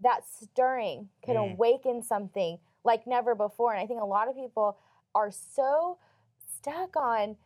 that 0.00 0.24
stirring 0.26 1.08
could 1.22 1.36
Mm. 1.36 1.52
awaken 1.52 2.02
something 2.02 2.58
like 2.84 3.06
never 3.06 3.34
before? 3.34 3.72
And 3.72 3.80
I 3.80 3.86
think 3.86 4.00
a 4.00 4.04
lot 4.04 4.28
of 4.28 4.34
people 4.36 4.76
are 5.14 5.30
so 5.30 5.98
stuck 6.44 6.96
on 6.96 7.36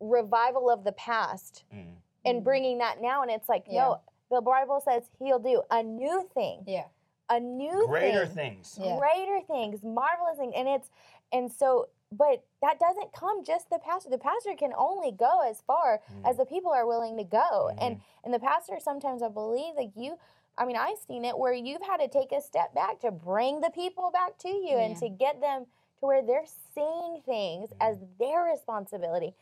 revival 0.00 0.68
of 0.70 0.82
the 0.84 0.92
past 0.92 1.64
Mm. 1.72 1.96
and 2.24 2.42
bringing 2.44 2.78
that 2.78 3.00
now, 3.00 3.22
and 3.22 3.30
it's 3.30 3.48
like, 3.48 3.66
Yeah. 3.68 3.84
no, 3.84 4.00
the 4.34 4.42
Bible 4.42 4.80
says 4.84 5.04
He'll 5.18 5.38
do 5.38 5.62
a 5.70 5.82
new 5.82 6.28
thing, 6.34 6.64
Yeah. 6.66 6.84
a 7.28 7.40
new 7.40 7.86
Greater 7.88 8.26
thing 8.26 8.56
things. 8.56 8.78
Yeah. 8.80 8.98
greater 8.98 9.40
things, 9.46 9.82
marvelous 9.82 10.38
things. 10.38 10.52
And 10.56 10.68
it's 10.68 10.90
and 11.32 11.50
so 11.52 11.88
but 12.12 12.44
that 12.62 12.78
doesn't 12.78 13.12
come 13.12 13.42
just 13.44 13.70
the 13.70 13.78
pastor. 13.80 14.08
The 14.10 14.18
pastor 14.18 14.54
can 14.56 14.72
only 14.76 15.10
go 15.10 15.40
as 15.40 15.60
far 15.62 16.00
Mm. 16.12 16.30
as 16.30 16.36
the 16.36 16.44
people 16.46 16.70
are 16.70 16.86
willing 16.86 17.16
to 17.16 17.24
go. 17.24 17.70
And 17.78 18.00
and 18.24 18.32
the 18.32 18.38
pastor 18.38 18.78
sometimes 18.80 19.22
I 19.22 19.28
believe 19.28 19.74
like 19.76 19.90
you 19.96 20.18
I 20.56 20.64
mean, 20.66 20.76
I've 20.76 20.98
seen 20.98 21.24
it 21.24 21.36
where 21.36 21.52
you've 21.52 21.82
had 21.82 21.96
to 21.96 22.06
take 22.06 22.30
a 22.30 22.40
step 22.40 22.72
back 22.74 23.00
to 23.00 23.10
bring 23.10 23.60
the 23.60 23.70
people 23.70 24.12
back 24.12 24.38
to 24.38 24.48
you 24.48 24.76
and 24.76 24.96
to 24.98 25.08
get 25.08 25.40
them 25.40 25.64
to 25.98 26.06
where 26.06 26.22
they're 26.22 26.46
seeing 26.74 27.22
things 27.26 27.72
as 27.80 27.96
their 28.20 28.44
responsibility. 28.44 29.34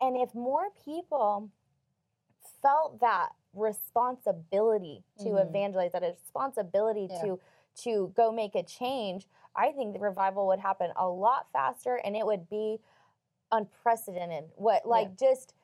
And 0.00 0.16
if 0.16 0.32
more 0.32 0.68
people 0.84 1.50
felt 2.62 3.00
that 3.00 3.30
responsibility 3.54 5.02
to 5.18 5.24
Mhm. 5.30 5.48
evangelize, 5.48 5.92
that 5.92 6.02
responsibility 6.02 7.06
Yeah. 7.10 7.22
to 7.22 7.40
to 7.76 8.08
go 8.08 8.30
make 8.32 8.54
a 8.56 8.62
change, 8.64 9.28
I 9.54 9.72
think 9.72 9.94
the 9.94 10.00
revival 10.00 10.46
would 10.48 10.58
happen 10.58 10.92
a 10.96 11.08
lot 11.08 11.50
faster 11.52 11.96
and 11.96 12.16
it 12.16 12.26
would 12.26 12.48
be 12.48 12.80
unprecedented. 13.52 14.50
What 14.56 14.86
like 14.86 15.16
just 15.16 15.54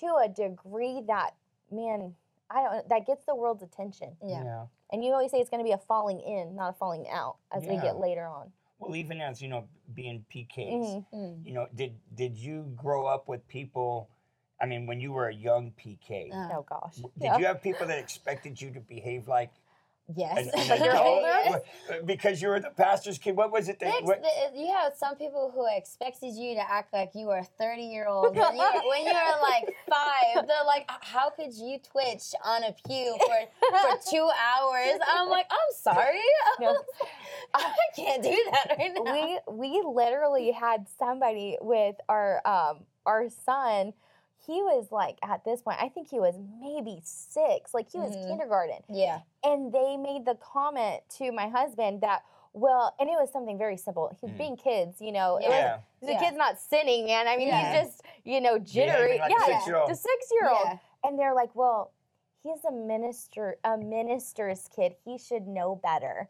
to 0.00 0.16
a 0.16 0.28
degree 0.28 1.02
that 1.02 1.34
man, 1.70 2.16
I 2.50 2.62
don't 2.62 2.88
that 2.88 3.06
gets 3.06 3.24
the 3.24 3.34
world's 3.34 3.62
attention. 3.62 4.16
Yeah. 4.22 4.44
yeah. 4.44 4.66
And 4.90 5.02
you 5.04 5.12
always 5.12 5.30
say 5.30 5.40
it's 5.40 5.48
going 5.50 5.60
to 5.60 5.64
be 5.64 5.72
a 5.72 5.78
falling 5.78 6.20
in, 6.20 6.54
not 6.54 6.70
a 6.70 6.72
falling 6.74 7.08
out 7.08 7.36
as 7.50 7.66
we 7.66 7.76
get 7.78 7.98
later 7.98 8.26
on. 8.26 8.52
Well, 8.78 8.94
even 8.96 9.20
as 9.20 9.40
you 9.40 9.48
know, 9.48 9.68
being 9.94 10.24
PKs, 10.28 10.84
Mhm. 10.84 11.06
Mm. 11.12 11.46
you 11.46 11.52
know, 11.52 11.66
did 11.74 11.98
did 12.14 12.36
you 12.36 12.64
grow 12.76 13.06
up 13.06 13.28
with 13.28 13.46
people? 13.48 14.08
I 14.62 14.66
mean, 14.66 14.86
when 14.86 15.00
you 15.00 15.12
were 15.12 15.26
a 15.28 15.34
young 15.34 15.72
PK, 15.72 16.32
Uh, 16.32 16.48
Oh 16.58 16.62
gosh. 16.62 16.94
did 16.96 17.10
Yeah. 17.18 17.38
you 17.38 17.46
have 17.46 17.60
people 17.60 17.86
that 17.88 17.98
expected 17.98 18.60
you 18.60 18.70
to 18.70 18.80
behave 18.80 19.26
like 19.26 19.50
Yes. 20.14 20.36
an, 20.38 20.48
an 20.54 20.78
you're 20.84 20.92
adult? 20.94 21.24
older? 21.88 22.04
Because 22.04 22.40
you 22.42 22.48
were 22.48 22.60
the 22.60 22.70
pastor's 22.70 23.18
kid? 23.18 23.34
What 23.36 23.50
was 23.50 23.68
it 23.68 23.78
that? 23.80 23.94
Ex- 23.94 24.02
What, 24.06 24.22
the- 24.22 24.58
you 24.60 24.72
have 24.72 24.94
some 24.94 25.16
people 25.16 25.50
who 25.50 25.66
expected 25.76 26.34
you 26.34 26.54
to 26.54 26.60
act 26.70 26.92
like 26.92 27.10
you 27.14 27.26
were 27.26 27.38
a 27.38 27.44
30 27.44 27.82
year 27.82 28.06
old 28.06 28.36
when 28.36 28.54
you 28.54 28.58
were, 28.58 28.82
when 28.88 29.04
you 29.04 29.12
were 29.12 29.40
like 29.42 29.74
five. 29.88 30.46
They're 30.46 30.64
like, 30.64 30.88
how 31.00 31.30
could 31.30 31.52
you 31.54 31.78
twitch 31.80 32.32
on 32.44 32.62
a 32.62 32.72
pew 32.86 33.16
for, 33.18 33.68
for 33.80 33.98
two 34.10 34.28
hours? 34.54 35.00
I'm 35.08 35.28
like, 35.28 35.46
I'm 35.50 35.74
sorry. 35.80 36.20
No. 36.60 36.76
I 37.54 37.72
can't 37.96 38.22
do 38.22 38.44
that 38.52 38.76
right 38.78 38.92
now. 38.94 39.12
we 39.12 39.40
we 39.52 39.82
literally 39.84 40.52
had 40.52 40.86
somebody 40.98 41.58
with 41.60 41.96
our 42.08 42.40
um 42.46 42.84
our 43.06 43.28
son 43.28 43.92
he 44.46 44.62
was 44.62 44.90
like 44.90 45.18
at 45.22 45.44
this 45.44 45.62
point 45.62 45.76
i 45.80 45.88
think 45.88 46.08
he 46.08 46.18
was 46.20 46.34
maybe 46.60 47.00
six 47.04 47.72
like 47.74 47.90
he 47.90 47.98
was 47.98 48.14
Mhm. 48.16 48.28
kindergarten 48.28 48.78
yeah. 48.88 49.20
and 49.44 49.72
they 49.72 49.96
made 49.96 50.24
the 50.24 50.34
comment 50.36 51.02
to 51.18 51.30
my 51.32 51.48
husband 51.48 52.00
that 52.00 52.22
well 52.52 52.94
and 53.00 53.08
it 53.08 53.14
was 53.14 53.30
something 53.30 53.56
very 53.56 53.76
simple 53.76 54.14
he's 54.20 54.30
Mm. 54.30 54.38
being 54.38 54.56
kids 54.56 55.00
you 55.00 55.12
know 55.12 55.36
it 55.38 55.44
Yeah. 55.48 55.76
was- 55.76 55.82
the 56.00 56.12
Yeah. 56.12 56.18
kid's 56.20 56.36
not 56.36 56.58
sinning 56.58 57.06
man 57.06 57.26
i 57.28 57.36
mean 57.36 57.48
Yeah. 57.48 57.72
he's 57.82 57.82
just 57.90 58.02
you 58.24 58.40
know 58.40 58.58
jittery 58.58 59.18
Behaving 59.18 59.20
like 59.20 59.30
a 59.30 59.34
yeah 59.50 59.58
six-year-old. 59.58 59.90
the 59.90 59.94
six 59.94 60.28
year 60.32 60.48
old 60.50 60.64
Yeah. 60.66 60.78
and 61.04 61.18
they're 61.18 61.34
like 61.34 61.54
well 61.54 61.92
he's 62.42 62.64
a 62.64 62.72
minister 62.72 63.58
a 63.64 63.76
minister's 63.78 64.68
kid 64.68 64.96
he 65.04 65.16
should 65.18 65.46
know 65.46 65.76
better 65.76 66.28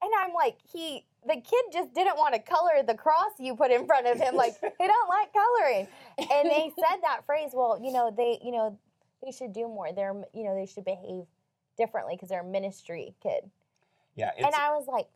and 0.00 0.10
i'm 0.20 0.32
like 0.32 0.56
he 0.72 1.04
the 1.26 1.34
kid 1.34 1.64
just 1.72 1.92
didn't 1.94 2.16
want 2.16 2.34
to 2.34 2.40
color 2.40 2.82
the 2.86 2.94
cross 2.94 3.32
you 3.38 3.54
put 3.56 3.70
in 3.70 3.86
front 3.86 4.06
of 4.06 4.18
him 4.20 4.34
like 4.36 4.54
he 4.78 4.86
don't 4.86 5.08
like 5.08 5.32
coloring 5.32 5.88
and 6.18 6.48
they 6.50 6.70
said 6.76 6.98
that 7.02 7.24
phrase 7.26 7.50
well 7.52 7.78
you 7.82 7.92
know 7.92 8.12
they 8.16 8.38
you 8.42 8.52
know 8.52 8.78
they 9.24 9.32
should 9.32 9.52
do 9.52 9.66
more 9.66 9.92
they're 9.92 10.14
you 10.32 10.44
know 10.44 10.54
they 10.54 10.66
should 10.66 10.84
behave 10.84 11.24
differently 11.76 12.14
because 12.14 12.28
they're 12.28 12.42
a 12.42 12.44
ministry 12.44 13.14
kid 13.22 13.50
yeah. 14.14 14.30
and 14.36 14.54
i 14.54 14.70
was 14.70 14.86
like 14.86 15.08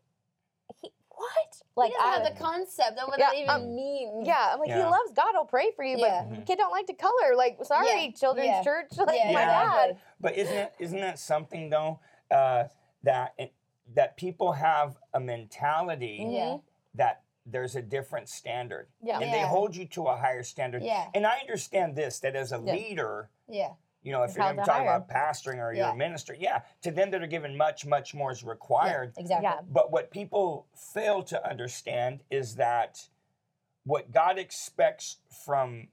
he, 0.81 0.89
what 1.09 1.29
Like, 1.75 1.87
like 1.87 1.91
he 1.91 1.93
doesn't 1.97 2.21
I, 2.21 2.27
have 2.27 2.37
the 2.37 2.43
concept 2.43 2.99
of 2.99 3.07
what 3.07 3.19
Yeah, 3.19 3.29
that 3.31 3.35
even 3.37 3.49
um, 3.49 3.75
means. 3.75 4.27
yeah 4.27 4.51
i'm 4.53 4.59
like 4.59 4.71
he 4.71 4.81
loves 4.83 5.11
god 5.15 5.35
i'll 5.35 5.45
pray 5.45 5.71
for 5.75 5.83
you 5.85 5.97
Yeah. 5.99 6.25
but 6.29 6.45
kid 6.45 6.57
don't 6.57 6.71
like 6.71 6.87
to 6.87 6.93
color 6.93 7.35
like 7.35 7.57
sorry 7.63 7.85
Yeah, 8.05 8.11
children's 8.11 8.47
yeah. 8.47 8.63
church 8.63 8.87
like 8.97 9.15
Yeah, 9.15 9.31
my 9.31 9.41
Yeah. 9.41 9.69
dad 9.87 9.97
but 10.19 10.37
isn't 10.37 10.55
it 10.57 10.73
isn't 10.79 10.99
that 10.99 11.19
something 11.19 11.69
though 11.69 11.99
uh, 12.31 12.65
that 13.03 13.33
it, 13.37 13.53
that 13.95 14.17
people 14.17 14.53
have 14.53 14.97
a 15.13 15.19
mentality 15.19 16.17
Yeah. 16.29 16.39
Mm-hmm. 16.45 16.65
that 16.95 17.21
there's 17.45 17.75
a 17.75 17.81
different 17.81 18.29
standard, 18.29 18.87
Yeah. 19.01 19.19
and 19.19 19.33
they 19.33 19.41
hold 19.41 19.75
you 19.75 19.85
to 19.87 20.03
a 20.07 20.15
higher 20.15 20.43
standard. 20.43 20.81
Yeah. 20.83 21.09
And 21.13 21.25
I 21.27 21.39
understand 21.39 21.95
this 21.95 22.19
that 22.21 22.35
as 22.35 22.51
a 22.53 22.57
Yeah. 22.63 22.73
leader, 22.73 23.29
Yeah. 23.47 23.73
you 24.01 24.11
know, 24.13 24.23
if 24.23 24.29
It's 24.29 24.37
you're 24.37 24.43
talking 24.45 24.55
gonna 24.57 24.65
to 24.65 24.71
talk 24.71 24.79
higher. 24.87 24.95
about 24.95 25.09
pastoring 25.09 25.57
or 25.57 25.73
you're 25.73 25.85
Yeah. 25.87 25.91
a 25.91 25.95
minister, 25.95 26.33
yeah, 26.33 26.61
to 26.81 26.91
them 26.91 27.11
that 27.11 27.21
are 27.21 27.27
given 27.27 27.57
much, 27.57 27.85
much 27.85 28.13
more 28.13 28.31
is 28.31 28.43
required. 28.43 29.13
Yeah, 29.17 29.21
exactly. 29.23 29.43
Yeah. 29.49 29.59
But 29.67 29.91
what 29.91 30.09
people 30.11 30.67
fail 30.73 31.21
to 31.23 31.45
understand 31.47 32.23
is 32.29 32.55
that 32.55 33.09
what 33.83 34.11
God 34.11 34.37
expects 34.39 35.17
from, 35.45 35.89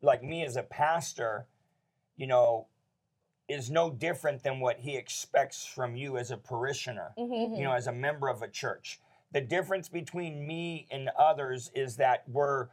like 0.00 0.22
me 0.24 0.44
as 0.44 0.56
a 0.56 0.62
pastor, 0.64 1.46
you 2.16 2.26
know, 2.26 2.66
is 3.48 3.70
no 3.70 3.90
different 3.90 4.42
than 4.42 4.60
what 4.60 4.78
He 4.80 4.96
expects 4.96 5.64
from 5.66 5.96
you 5.96 6.16
as 6.16 6.30
a 6.30 6.36
parishioner, 6.36 7.12
Mhm. 7.18 7.56
you 7.56 7.64
know, 7.64 7.72
as 7.72 7.86
a 7.86 7.92
member 7.92 8.28
of 8.28 8.42
a 8.42 8.48
church. 8.48 9.00
The 9.32 9.40
difference 9.40 9.88
between 9.88 10.46
me 10.46 10.86
and 10.90 11.08
others 11.18 11.70
is 11.74 11.96
that 11.96 12.28
we're 12.28 12.68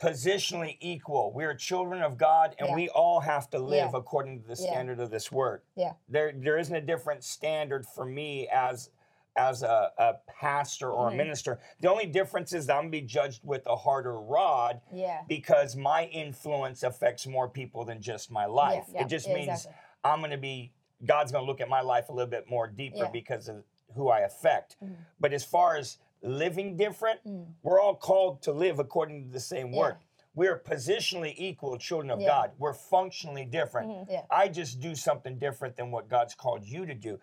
positionally 0.00 0.76
equal. 0.80 1.32
We're 1.32 1.54
children 1.54 2.02
of 2.02 2.18
God 2.18 2.54
and 2.58 2.70
Yeah. 2.70 2.74
we 2.74 2.88
all 2.90 3.20
have 3.20 3.48
to 3.50 3.58
live 3.58 3.90
Yeah. 3.92 3.98
according 3.98 4.42
to 4.42 4.48
the 4.48 4.60
Yeah. 4.62 4.70
standard 4.70 5.00
of 5.00 5.10
this 5.10 5.30
word. 5.32 5.62
Yeah. 5.76 5.94
There 6.08 6.32
there 6.32 6.58
isn't 6.58 6.74
a 6.74 6.80
different 6.80 7.24
standard 7.24 7.86
for 7.86 8.04
me 8.04 8.48
as 8.48 8.90
as 9.36 9.62
a, 9.62 9.90
a 9.98 10.14
pastor 10.28 10.90
or 10.90 11.08
a 11.10 11.14
minister. 11.14 11.58
The 11.80 11.90
only 11.90 12.06
difference 12.06 12.52
is 12.52 12.66
that 12.66 12.74
I'm 12.74 12.82
gonna 12.84 12.90
be 12.90 13.00
judged 13.00 13.40
with 13.44 13.66
a 13.66 13.76
harder 13.76 14.20
rod 14.20 14.80
Yeah. 14.92 15.22
because 15.28 15.74
my 15.76 16.04
influence 16.06 16.82
affects 16.82 17.26
more 17.26 17.48
people 17.48 17.84
than 17.84 18.00
just 18.00 18.30
my 18.30 18.46
life. 18.46 18.86
Yeah. 18.92 19.02
It 19.02 19.08
just 19.08 19.26
Yeah, 19.28 19.34
means 19.34 19.48
exactly. 19.48 19.72
I'm 20.04 20.20
to 20.30 20.38
be 20.38 20.72
God's 21.04 21.32
to 21.32 21.46
look 21.46 21.60
at 21.60 21.68
my 21.68 21.80
life 21.80 22.08
a 22.08 22.12
little 22.12 22.30
bit 22.30 22.48
more 22.48 22.66
deeper 22.68 22.98
Yeah. 22.98 23.10
because 23.10 23.48
of 23.48 23.64
who 23.94 24.08
I 24.08 24.20
affect. 24.20 24.76
Mhm. 24.82 24.96
But 25.20 25.32
as 25.32 25.44
far 25.44 25.76
as 25.76 25.98
living 26.22 26.76
different, 26.76 27.20
Mm. 27.26 27.54
we're 27.62 27.80
all 27.80 27.94
called 27.96 28.40
to 28.42 28.52
live 28.52 28.78
according 28.78 29.24
to 29.26 29.30
the 29.30 29.40
same 29.40 29.72
Yeah. 29.72 29.78
word. 29.80 29.96
We're 30.34 30.58
positionally 30.58 31.34
equal 31.36 31.76
children 31.78 32.10
of 32.10 32.20
Yeah. 32.20 32.28
God. 32.28 32.52
We're 32.58 32.72
functionally 32.72 33.44
different. 33.44 33.88
Mhm. 33.90 34.06
Yeah. 34.10 34.22
I 34.30 34.48
just 34.48 34.80
do 34.80 34.94
something 34.94 35.38
different 35.38 35.76
than 35.76 35.90
what 35.90 36.08
God's 36.08 36.34
called 36.34 36.64
you 36.64 36.86
to 36.86 36.94
do. 36.94 37.20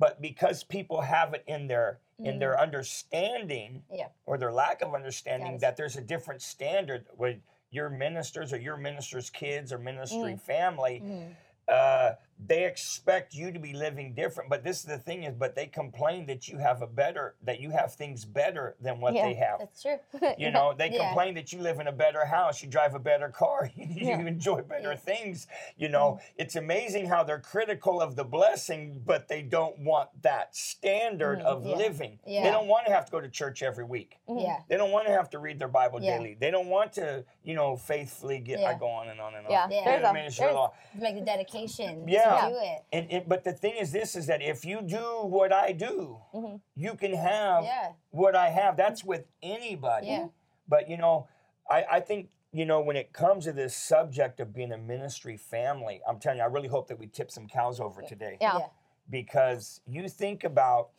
But 0.00 0.20
because 0.22 0.64
people 0.64 1.02
have 1.02 1.34
it 1.34 1.44
in 1.46 1.68
their 1.68 2.00
in 2.18 2.38
their 2.38 2.58
understanding 2.60 3.82
Mm. 3.90 3.98
Yeah. 3.98 4.08
or 4.26 4.36
their 4.36 4.52
lack 4.52 4.82
of 4.82 4.94
understanding 4.94 5.52
Yes. 5.52 5.60
that 5.62 5.76
there's 5.78 5.96
a 5.96 6.02
different 6.02 6.42
standard 6.42 7.06
with 7.16 7.38
your 7.70 7.88
ministers 7.88 8.52
or 8.52 8.58
your 8.58 8.76
ministers' 8.76 9.30
kids 9.30 9.72
or 9.72 9.78
ministry 9.78 10.36
family, 10.36 11.00
Mhm. 11.02 11.34
uh, 11.68 12.12
they 12.46 12.64
expect 12.64 13.34
you 13.34 13.52
to 13.52 13.58
be 13.58 13.72
living 13.72 14.14
different. 14.14 14.48
But 14.48 14.64
this 14.64 14.78
is 14.78 14.84
the 14.84 14.98
thing 14.98 15.24
is, 15.24 15.34
but 15.34 15.54
they 15.54 15.66
complain 15.66 16.26
that 16.26 16.48
you 16.48 16.58
have 16.58 16.80
a 16.82 16.86
better, 16.86 17.34
that 17.42 17.60
you 17.60 17.70
have 17.70 17.94
things 17.94 18.24
better 18.24 18.76
than 18.80 19.00
what 19.00 19.14
Yeah. 19.14 19.26
they 19.26 19.34
have. 19.34 19.58
That's 19.58 19.82
true. 19.82 19.98
You 20.38 20.50
know, 20.50 20.72
they 20.72 20.90
Yeah. 20.90 21.06
complain 21.06 21.34
that 21.34 21.52
you 21.52 21.60
live 21.60 21.80
in 21.80 21.86
a 21.86 21.92
better 21.92 22.24
house, 22.24 22.62
you 22.62 22.68
drive 22.68 22.94
a 22.94 22.98
better 22.98 23.28
car, 23.28 23.70
you 23.76 24.06
Yeah. 24.08 24.18
enjoy 24.20 24.62
better 24.62 24.92
Yeah. 24.92 24.96
things. 24.96 25.46
You 25.76 25.88
know, 25.88 26.20
it's 26.36 26.56
amazing 26.56 27.06
how 27.06 27.24
they're 27.24 27.40
critical 27.40 28.00
of 28.00 28.16
the 28.16 28.24
blessing, 28.24 29.02
but 29.04 29.28
they 29.28 29.42
don't 29.42 29.78
want 29.80 30.08
that 30.22 30.54
standard 30.56 31.40
Mhm. 31.40 31.44
of 31.44 31.66
Yeah. 31.66 31.76
living. 31.76 32.18
They 32.24 32.42
don't 32.50 32.68
want 32.68 32.86
to 32.86 32.92
have 32.92 33.04
to 33.06 33.12
go 33.12 33.20
to 33.20 33.28
church 33.28 33.62
every 33.62 33.84
week. 33.84 34.18
Mhm. 34.28 34.42
Yeah. 34.42 34.60
They 34.68 34.76
don't 34.76 34.92
want 34.92 35.06
to 35.06 35.12
have 35.12 35.28
to 35.30 35.38
read 35.38 35.58
their 35.58 35.68
Bible 35.68 36.02
Yeah. 36.02 36.16
daily. 36.16 36.34
They 36.34 36.50
don't 36.50 36.68
want 36.68 36.92
to, 36.94 37.24
you 37.42 37.54
know, 37.54 37.76
faithfully 37.76 38.38
get. 38.38 38.60
I 38.64 38.74
go 38.74 38.88
on 38.88 39.08
and 39.08 39.20
on 39.20 39.34
and 39.34 39.46
on. 39.46 39.52
Yeah, 39.52 39.66
Yeah. 39.70 39.84
there's 39.84 40.04
a, 40.04 40.12
ministry 40.12 40.44
there's, 40.44 40.54
law. 40.54 40.72
To 40.94 41.00
make 41.00 41.14
the 41.16 41.20
dedication 41.22 42.06
Yeah. 42.08 42.29
To 42.36 42.48
do 42.50 42.58
it. 42.60 42.84
And 42.92 43.12
it, 43.12 43.28
but 43.28 43.44
the 43.44 43.52
thing 43.52 43.74
is, 43.76 43.92
this 43.92 44.14
is 44.16 44.26
that 44.26 44.42
if 44.42 44.64
you 44.64 44.80
do 44.82 45.22
what 45.24 45.52
I 45.52 45.72
do, 45.72 46.20
Mhm. 46.34 46.60
you 46.74 46.94
can 46.94 47.12
have 47.14 47.64
Yeah. 47.64 47.92
what 48.10 48.34
I 48.36 48.50
have. 48.50 48.76
That's 48.76 49.04
with 49.04 49.26
anybody. 49.42 50.08
Yeah. 50.08 50.28
But 50.68 50.88
you 50.88 50.96
know, 50.96 51.28
I, 51.68 51.84
I 51.90 52.00
think 52.00 52.30
you 52.52 52.64
know 52.64 52.80
when 52.80 52.96
it 52.96 53.12
comes 53.12 53.44
to 53.44 53.52
this 53.52 53.76
subject 53.76 54.40
of 54.40 54.52
being 54.52 54.72
a 54.72 54.78
ministry 54.78 55.36
family, 55.36 56.00
I'm 56.08 56.18
telling 56.18 56.38
you, 56.38 56.44
I 56.44 56.48
really 56.48 56.68
hope 56.68 56.88
that 56.88 56.98
we 56.98 57.06
tip 57.06 57.30
some 57.30 57.46
cows 57.48 57.80
over 57.80 58.02
today 58.02 58.38
yeah. 58.40 58.58
Yeah. 58.58 58.66
because 59.08 59.80
you 59.86 60.08
think 60.08 60.44
about 60.44 60.90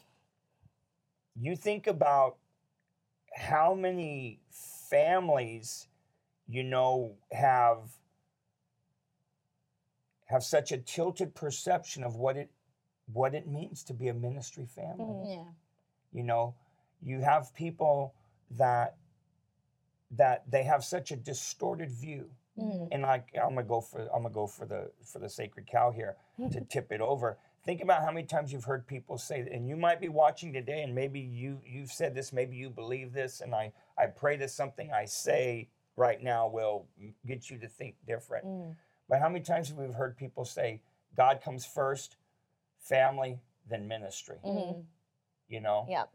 you 1.35 1.55
think 1.55 1.87
about 1.87 2.37
how 3.35 3.73
many 3.73 4.39
families 4.89 5.87
you 6.47 6.63
know 6.63 7.15
have 7.31 7.77
have 10.31 10.43
such 10.43 10.71
a 10.71 10.77
tilted 10.77 11.35
perception 11.35 12.03
of 12.03 12.15
what 12.15 12.37
it 12.37 12.49
what 13.13 13.35
it 13.35 13.47
means 13.47 13.83
to 13.83 13.93
be 13.93 14.07
a 14.07 14.13
ministry 14.13 14.65
family 14.65 15.05
Mhm. 15.05 15.27
Yeah. 15.35 15.51
you 16.11 16.23
know 16.23 16.55
you 17.01 17.21
have 17.21 17.53
people 17.53 18.13
that 18.51 18.97
that 20.11 20.49
they 20.49 20.63
have 20.63 20.83
such 20.83 21.11
a 21.11 21.15
distorted 21.15 21.89
view 21.91 22.29
Mhm. 22.57 22.89
and 22.91 23.01
like 23.03 23.29
i'm 23.35 23.55
gonna 23.55 23.63
go 23.63 23.79
for 23.81 24.01
i'm 24.13 24.23
gonna 24.23 24.29
go 24.29 24.45
for 24.47 24.65
the 24.65 24.91
for 25.03 25.19
the 25.19 25.29
sacred 25.29 25.67
cow 25.67 25.89
here 25.91 26.17
to 26.51 26.61
tip 26.75 26.91
it 26.91 26.99
over 27.01 27.37
think 27.63 27.81
about 27.81 28.01
how 28.03 28.11
many 28.11 28.25
times 28.27 28.51
you've 28.51 28.65
heard 28.65 28.85
people 28.87 29.17
say 29.17 29.39
and 29.51 29.67
you 29.69 29.77
might 29.77 30.01
be 30.01 30.09
watching 30.09 30.51
today 30.51 30.81
and 30.83 30.93
maybe 30.93 31.19
you 31.19 31.61
you've 31.65 31.91
said 31.91 32.13
this 32.13 32.33
maybe 32.33 32.55
you 32.57 32.69
believe 32.69 33.13
this 33.13 33.39
and 33.41 33.55
i 33.55 33.71
i 33.97 34.05
pray 34.05 34.35
that 34.35 34.51
something 34.51 34.91
i 34.91 35.05
say 35.05 35.69
right 35.95 36.21
now 36.21 36.47
will 36.47 36.87
get 37.25 37.49
you 37.49 37.57
to 37.57 37.67
think 37.69 37.95
different 38.05 38.45
Mm. 38.45 38.75
But 39.11 39.19
how 39.19 39.27
many 39.29 39.43
times 39.43 39.67
have 39.67 39.77
we 39.77 39.91
heard 39.91 40.17
people 40.17 40.43
say 40.45 40.81
god 41.15 41.41
comes 41.43 41.65
first 41.65 42.15
family 42.79 43.39
then 43.69 43.87
ministry 43.87 44.37
Mhm. 44.43 44.85
you 45.47 45.59
know 45.59 45.85
Yeah. 45.87 46.05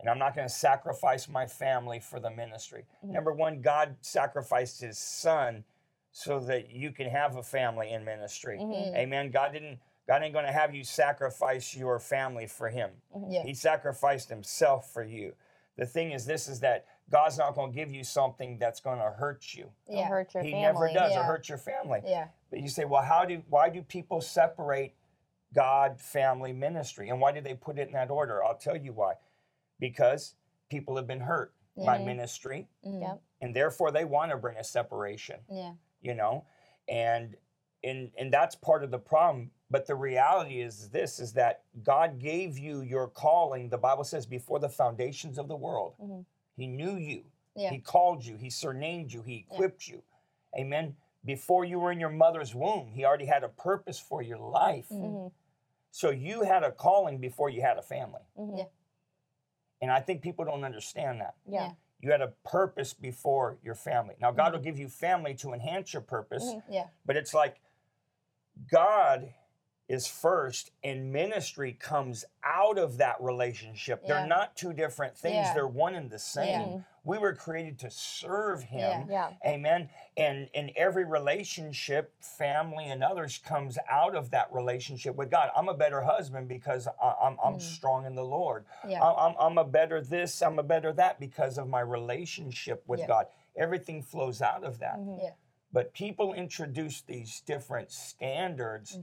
and 0.00 0.08
I'm 0.08 0.18
not 0.18 0.34
going 0.34 0.46
to 0.48 0.52
sacrifice 0.54 1.28
my 1.28 1.46
family 1.46 1.98
for 1.98 2.20
the 2.20 2.30
ministry. 2.30 2.86
Mhm. 3.02 3.08
Number 3.10 3.32
one, 3.32 3.60
God 3.60 3.96
sacrificed 4.00 4.80
his 4.80 4.96
son 4.96 5.64
so 6.12 6.38
that 6.38 6.70
you 6.70 6.92
can 6.92 7.08
have 7.08 7.34
a 7.34 7.42
family 7.42 7.90
in 7.90 8.04
ministry. 8.04 8.58
Mhm. 8.60 8.94
Amen. 8.94 9.30
God 9.32 9.52
didn't 9.52 9.80
God 10.06 10.22
ain't 10.22 10.32
going 10.32 10.46
to 10.46 10.52
have 10.52 10.72
you 10.74 10.84
sacrifice 10.84 11.74
your 11.76 11.98
family 11.98 12.46
for 12.46 12.68
him. 12.70 13.02
Yeah. 13.28 13.42
He 13.42 13.52
sacrificed 13.54 14.28
himself 14.30 14.88
for 14.90 15.02
you. 15.02 15.34
The 15.76 15.84
thing 15.84 16.12
is 16.12 16.24
this 16.24 16.46
is 16.48 16.60
that 16.60 16.86
God's 17.10 17.38
not 17.38 17.54
going 17.54 17.72
to 17.72 17.74
give 17.76 17.92
you 17.92 18.04
something 18.04 18.58
that's 18.58 18.80
going 18.80 18.98
to 18.98 19.10
hurt 19.10 19.54
you. 19.54 19.70
It'll 19.86 20.00
Yeah. 20.00 20.08
hurt 20.08 20.34
your 20.34 20.42
he 20.42 20.50
family. 20.50 20.62
never 20.66 20.88
does 20.92 21.12
or 21.12 21.20
Yeah. 21.20 21.22
hurt 21.24 21.48
your 21.48 21.58
family. 21.58 22.02
Yeah. 22.04 22.28
But 22.50 22.60
you 22.60 22.68
say, 22.68 22.84
well, 22.84 23.02
how 23.02 23.24
do 23.24 23.42
why 23.48 23.70
do 23.70 23.82
people 23.82 24.20
separate 24.20 24.94
God, 25.54 25.98
family, 26.00 26.52
ministry? 26.52 27.08
And 27.08 27.20
why 27.20 27.32
do 27.32 27.40
they 27.40 27.54
put 27.54 27.78
it 27.78 27.86
in 27.88 27.94
that 27.94 28.10
order? 28.10 28.44
I'll 28.44 28.58
tell 28.58 28.76
you 28.76 28.92
why. 28.92 29.14
Because 29.78 30.34
people 30.68 30.96
have 30.96 31.06
been 31.06 31.20
hurt 31.20 31.54
by 31.76 31.98
Mhm. 31.98 32.04
ministry, 32.06 32.68
Mhm. 32.84 33.00
Yep. 33.00 33.20
and 33.40 33.56
therefore 33.56 33.90
they 33.90 34.04
want 34.04 34.30
to 34.32 34.36
bring 34.36 34.56
a 34.58 34.64
separation, 34.64 35.40
Yeah. 35.48 35.74
you 36.00 36.14
know? 36.14 36.44
And 36.88 37.36
and 37.84 38.12
and 38.18 38.32
that's 38.32 38.56
part 38.56 38.82
of 38.82 38.90
the 38.90 38.98
problem. 38.98 39.52
But 39.70 39.86
the 39.86 39.94
reality 39.94 40.60
is 40.60 40.90
this 40.90 41.20
is 41.20 41.34
that 41.34 41.62
God 41.84 42.18
gave 42.18 42.58
you 42.58 42.80
your 42.80 43.06
calling. 43.08 43.68
The 43.68 43.78
Bible 43.78 44.02
says 44.04 44.26
before 44.26 44.58
the 44.58 44.68
foundations 44.68 45.38
of 45.38 45.46
the 45.46 45.56
world. 45.56 45.94
Mhm. 46.00 46.26
He 46.58 46.66
knew 46.66 46.96
you. 46.96 47.24
Yeah. 47.54 47.70
He 47.70 47.78
called 47.78 48.24
you. 48.24 48.36
He 48.36 48.50
surnamed 48.50 49.12
you. 49.12 49.22
He 49.22 49.46
Yeah. 49.48 49.54
equipped 49.54 49.86
you. 49.88 50.02
Amen. 50.58 50.96
Before 51.24 51.64
you 51.64 51.78
were 51.78 51.92
in 51.92 52.00
your 52.00 52.10
mother's 52.10 52.54
womb, 52.54 52.90
he 52.92 53.04
already 53.04 53.26
had 53.26 53.44
a 53.44 53.48
purpose 53.48 53.98
for 53.98 54.22
your 54.22 54.38
life. 54.38 54.88
Mhm. 54.88 55.02
Mhm. 55.12 55.32
So 55.90 56.10
you 56.10 56.42
had 56.42 56.62
a 56.64 56.72
calling 56.72 57.18
before 57.18 57.48
you 57.48 57.62
had 57.62 57.78
a 57.78 57.82
family. 57.82 58.22
Mhm. 58.36 58.58
Yeah. 58.58 58.64
And 59.80 59.90
I 59.92 60.00
think 60.00 60.22
people 60.22 60.44
don't 60.44 60.64
understand 60.64 61.20
that. 61.20 61.36
Yeah. 61.46 61.74
You 62.00 62.10
had 62.10 62.20
a 62.22 62.28
purpose 62.44 62.92
before 62.92 63.58
your 63.62 63.74
family. 63.74 64.16
Now, 64.20 64.30
God 64.32 64.46
Mm-hmm. 64.46 64.52
will 64.56 64.62
give 64.64 64.78
you 64.78 64.88
family 64.88 65.34
to 65.36 65.52
enhance 65.52 65.92
your 65.92 66.02
purpose, 66.02 66.44
Mhm. 66.44 66.62
Yeah. 66.68 66.88
but 67.04 67.16
it's 67.16 67.32
like 67.34 67.60
God 68.70 69.32
is 69.88 70.06
first 70.06 70.70
and 70.84 71.10
ministry 71.12 71.72
comes 71.72 72.24
out 72.44 72.78
of 72.78 72.98
that 72.98 73.16
relationship. 73.20 74.02
Yeah. 74.04 74.08
They're 74.18 74.26
not 74.26 74.54
two 74.54 74.72
different 74.74 75.16
things, 75.16 75.34
Yeah. 75.34 75.54
they're 75.54 75.66
one 75.66 75.94
and 75.94 76.10
the 76.10 76.18
same. 76.18 76.60
Mhm. 76.60 76.84
We 77.04 77.16
were 77.16 77.34
created 77.34 77.78
to 77.80 77.90
serve 77.90 78.62
Him. 78.64 79.08
Yeah. 79.10 79.30
Amen. 79.46 79.88
And 80.18 80.50
in 80.52 80.72
every 80.76 81.06
relationship, 81.06 82.12
family 82.22 82.84
and 82.84 83.02
others 83.02 83.38
comes 83.38 83.78
out 83.88 84.14
of 84.14 84.30
that 84.32 84.52
relationship 84.52 85.16
with 85.16 85.30
God. 85.30 85.50
I'm 85.56 85.70
a 85.70 85.74
better 85.74 86.02
husband 86.02 86.48
because 86.48 86.86
I'm, 87.02 87.38
I'm 87.42 87.54
Mm. 87.54 87.62
strong 87.62 88.04
in 88.04 88.14
the 88.14 88.24
Lord. 88.24 88.66
Yeah. 88.86 89.02
I'm, 89.02 89.34
I'm 89.40 89.56
a 89.56 89.64
better 89.64 90.02
this, 90.02 90.42
I'm 90.42 90.58
a 90.58 90.62
better 90.62 90.92
that 90.92 91.18
because 91.18 91.56
of 91.56 91.66
my 91.66 91.80
relationship 91.80 92.84
with 92.86 93.00
Yeah. 93.00 93.06
God. 93.06 93.26
Everything 93.56 94.02
flows 94.02 94.42
out 94.42 94.62
of 94.64 94.78
that. 94.80 94.98
Mhm. 94.98 95.32
But 95.72 95.92
people 95.92 96.32
introduce 96.32 97.02
these 97.02 97.42
different 97.42 97.90
standards 97.92 98.98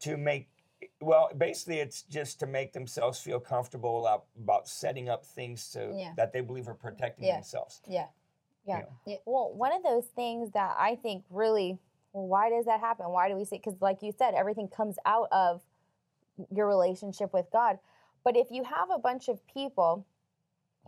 to 0.00 0.16
make, 0.16 0.48
well, 1.00 1.30
basically, 1.36 1.80
it's 1.80 2.02
just 2.02 2.38
to 2.40 2.46
make 2.46 2.72
themselves 2.72 3.18
feel 3.20 3.40
comfortable 3.40 4.00
about, 4.06 4.24
about 4.40 4.68
setting 4.68 5.08
up 5.08 5.24
things 5.24 5.70
to 5.72 5.92
Yeah. 5.94 6.12
that 6.16 6.32
they 6.32 6.40
believe 6.40 6.68
are 6.68 6.74
protecting 6.74 7.24
Yeah. 7.26 7.34
themselves. 7.36 7.82
Yeah. 7.88 8.06
Yeah. 8.64 8.76
You 8.78 8.82
know? 8.84 8.88
Yeah. 9.06 9.16
Well, 9.26 9.52
one 9.54 9.72
of 9.72 9.82
those 9.82 10.06
things 10.06 10.52
that 10.52 10.76
I 10.78 10.96
think 10.96 11.24
really, 11.30 11.78
well, 12.12 12.26
why 12.26 12.48
does 12.48 12.64
that 12.66 12.80
happen? 12.80 13.10
Why 13.10 13.28
do 13.28 13.34
we 13.36 13.44
see? 13.44 13.56
Because, 13.56 13.80
like 13.82 14.00
you 14.02 14.12
said, 14.12 14.34
everything 14.34 14.68
comes 14.68 14.98
out 15.04 15.28
of 15.32 15.62
your 16.50 16.66
relationship 16.68 17.32
with 17.32 17.50
God. 17.50 17.78
But 18.22 18.36
if 18.36 18.50
you 18.50 18.64
have 18.64 18.90
a 18.90 18.98
bunch 18.98 19.28
of 19.28 19.44
people 19.48 20.06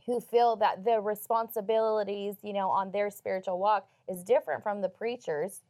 who 0.04 0.20
feel 0.20 0.56
that 0.56 0.84
the 0.84 1.00
responsibilities, 1.00 2.36
you 2.42 2.52
know, 2.52 2.70
on 2.70 2.90
their 2.92 3.10
spiritual 3.10 3.58
walk 3.58 3.88
is 4.08 4.22
different 4.22 4.62
from 4.62 4.80
the 4.80 4.88
preachers, 4.88 5.62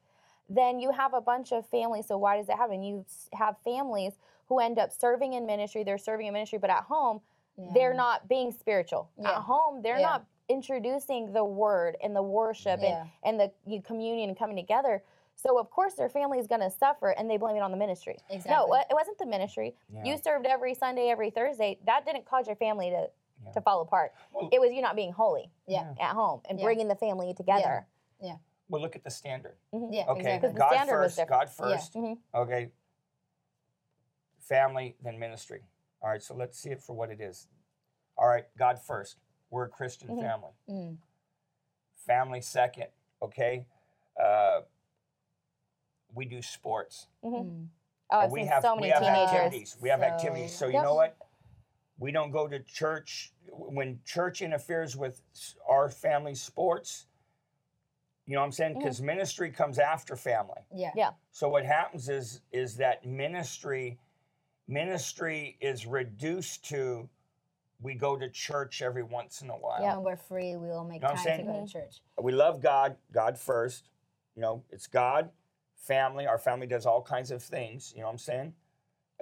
then 0.49 0.79
you 0.79 0.91
have 0.93 1.15
a 1.15 1.21
bunch 1.21 1.53
of 1.53 1.67
families. 1.69 2.07
So 2.07 2.19
why 2.19 2.37
does 2.37 2.49
it 2.49 2.57
happen? 2.57 2.83
You 2.83 3.05
have 3.33 3.57
families 3.65 4.15
who 4.49 4.61
end 4.61 4.79
up 4.79 4.93
serving 4.93 5.33
in 5.33 5.47
ministry. 5.47 5.85
They're 5.85 5.99
serving 5.99 6.27
in 6.27 6.33
ministry, 6.33 6.59
but 6.59 6.71
at 6.71 6.85
home 6.85 7.21
they're 7.75 7.95
not 7.95 8.29
being 8.29 8.53
spiritual 8.53 9.09
Yeah. 9.19 9.31
at 9.31 9.37
home 9.39 9.81
they're 9.81 9.97
Yeah. 9.97 10.03
not 10.03 10.27
introducing 10.51 11.33
the 11.33 11.43
word 11.43 11.97
and 12.03 12.15
the 12.15 12.23
worship 12.23 12.81
Yeah. 12.83 13.01
and, 13.25 13.41
and 13.41 13.41
the 13.41 13.53
you, 13.65 13.81
communion 13.81 14.29
and 14.29 14.39
coming 14.39 14.57
together 14.57 15.03
so 15.37 15.59
of 15.59 15.71
course 15.71 15.95
their 15.95 16.11
family 16.11 16.39
is 16.39 16.47
going 16.47 16.61
to 16.61 16.71
suffer 16.71 17.11
and 17.13 17.31
they 17.31 17.39
blame 17.39 17.57
it 17.57 17.61
on 17.61 17.71
the 17.71 17.77
ministry 17.79 18.19
Exactly. 18.29 18.53
no 18.55 18.75
it 18.75 18.93
wasn't 18.93 19.17
the 19.17 19.25
ministry 19.25 19.75
Yeah. 19.91 20.05
you 20.05 20.19
served 20.19 20.45
every 20.45 20.75
sunday 20.75 21.09
every 21.09 21.31
thursday 21.31 21.79
that 21.87 22.05
didn't 22.05 22.27
cause 22.27 22.47
your 22.47 22.57
family 22.57 22.91
to 22.91 23.09
Yeah. 23.47 23.53
to 23.53 23.61
fall 23.61 23.81
apart 23.81 24.13
Well- 24.33 24.49
it 24.53 24.61
was 24.61 24.73
you 24.73 24.83
not 24.83 24.97
being 24.97 25.13
holy 25.13 25.51
Yeah. 25.67 25.95
at 26.01 26.13
home 26.15 26.41
and 26.49 26.59
Yeah. 26.59 26.65
bringing 26.65 26.89
the 26.89 26.97
family 26.97 27.33
together 27.35 27.87
Yeah. 28.21 28.37
Well, 28.69 28.83
look 28.83 28.97
at 28.97 29.05
the 29.05 29.11
standard. 29.11 29.57
Yeah. 29.73 30.07
Okay, 30.09 30.21
Exactly. 30.21 30.49
the 30.53 30.59
God 30.59 30.73
standard 30.73 30.99
was 31.01 31.15
first. 31.15 31.17
different. 31.19 31.41
God 31.41 31.51
first. 31.51 31.95
Mhm. 31.95 32.19
Okay. 32.35 32.73
Family, 34.41 34.97
then 35.03 35.19
ministry. 35.19 35.63
All 36.03 36.09
right, 36.11 36.23
so 36.23 36.35
let's 36.35 36.59
see 36.59 36.71
it 36.71 36.81
for 36.81 36.93
what 36.95 37.11
it 37.11 37.21
is. 37.21 37.47
All 38.17 38.27
right, 38.27 38.45
God 38.57 38.81
first. 38.81 39.19
We're 39.51 39.65
a 39.65 39.69
Christian 39.69 40.09
Mhm. 40.09 40.21
family. 40.21 40.53
Mm. 40.69 40.99
Family 41.95 42.41
second. 42.41 42.89
Okay. 43.23 43.67
Uh, 44.19 44.63
we 46.15 46.25
do 46.25 46.41
sports. 46.43 47.07
Mhm. 47.23 47.33
Mm. 47.45 47.69
oh 48.11 48.19
i've 48.21 48.31
we 48.31 48.41
seen 48.41 48.49
have 48.49 48.63
so 48.63 48.75
many 48.77 48.87
we 48.87 48.91
have 48.93 49.03
activities. 49.03 49.77
We 49.81 49.89
have 49.91 50.01
So- 50.01 50.07
activities. 50.07 50.57
So 50.57 50.67
you 50.67 50.75
Yep. 50.75 50.83
know 50.85 50.95
what? 50.95 51.17
We 51.99 52.13
don't 52.13 52.31
go 52.31 52.47
to 52.47 52.61
church 52.61 53.33
when 53.51 54.01
church 54.05 54.43
interferes 54.43 54.97
with 54.97 55.23
our 55.69 55.89
family 55.89 56.35
sports. 56.35 57.07
You 58.27 58.35
know 58.35 58.41
what 58.41 58.47
I'm 58.47 58.53
saying? 58.53 58.75
Mm. 58.75 58.79
Because 58.81 59.01
ministry 59.01 59.51
comes 59.51 59.79
after 59.79 60.17
family. 60.17 60.61
Yeah. 60.75 60.91
Yeah. 60.95 61.11
So 61.31 61.49
what 61.49 61.65
happens 61.65 62.09
is 62.09 62.41
is 62.53 62.77
that 62.77 63.07
ministry 63.07 63.99
ministry 64.69 65.57
is 65.61 65.87
reduced 65.87 66.65
to 66.69 67.09
we 67.81 67.95
go 67.95 68.17
to 68.17 68.29
church 68.31 68.83
every 68.83 69.03
once 69.03 69.43
in 69.43 69.51
a 69.51 69.55
while. 69.55 69.83
Yeah. 69.83 69.97
When 69.97 70.05
we're 70.05 70.17
free, 70.17 70.57
we 70.57 70.69
will 70.69 70.85
make 70.85 71.03
Know 71.03 71.09
time 71.09 71.17
to 71.17 71.23
saying? 71.23 71.47
go 71.47 71.65
to 71.67 71.73
church. 71.73 72.01
We 72.21 72.33
love 72.33 72.63
God, 72.63 72.97
God 73.13 73.39
first. 73.39 73.89
You 74.35 74.43
know, 74.43 74.65
it's 74.71 74.87
God, 74.87 75.31
family. 75.77 76.27
Our 76.27 76.39
family 76.39 76.67
does 76.67 76.87
all 76.87 77.03
kinds 77.03 77.31
of 77.31 77.43
things. 77.43 77.93
You 77.95 78.01
know 78.01 78.07
what 78.07 78.13
I'm 78.13 78.19
saying? 78.19 78.55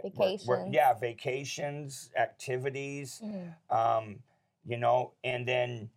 We're- 0.03 0.13
we're- 0.17 0.35
vacations 0.37 0.75
yeah, 0.75 0.93
vacations, 0.95 2.11
activities. 2.17 3.21
Mhm. 3.25 3.55
Um, 3.71 4.23
you 4.65 4.77
know, 4.77 5.13
and 5.23 5.47
then 5.47 5.91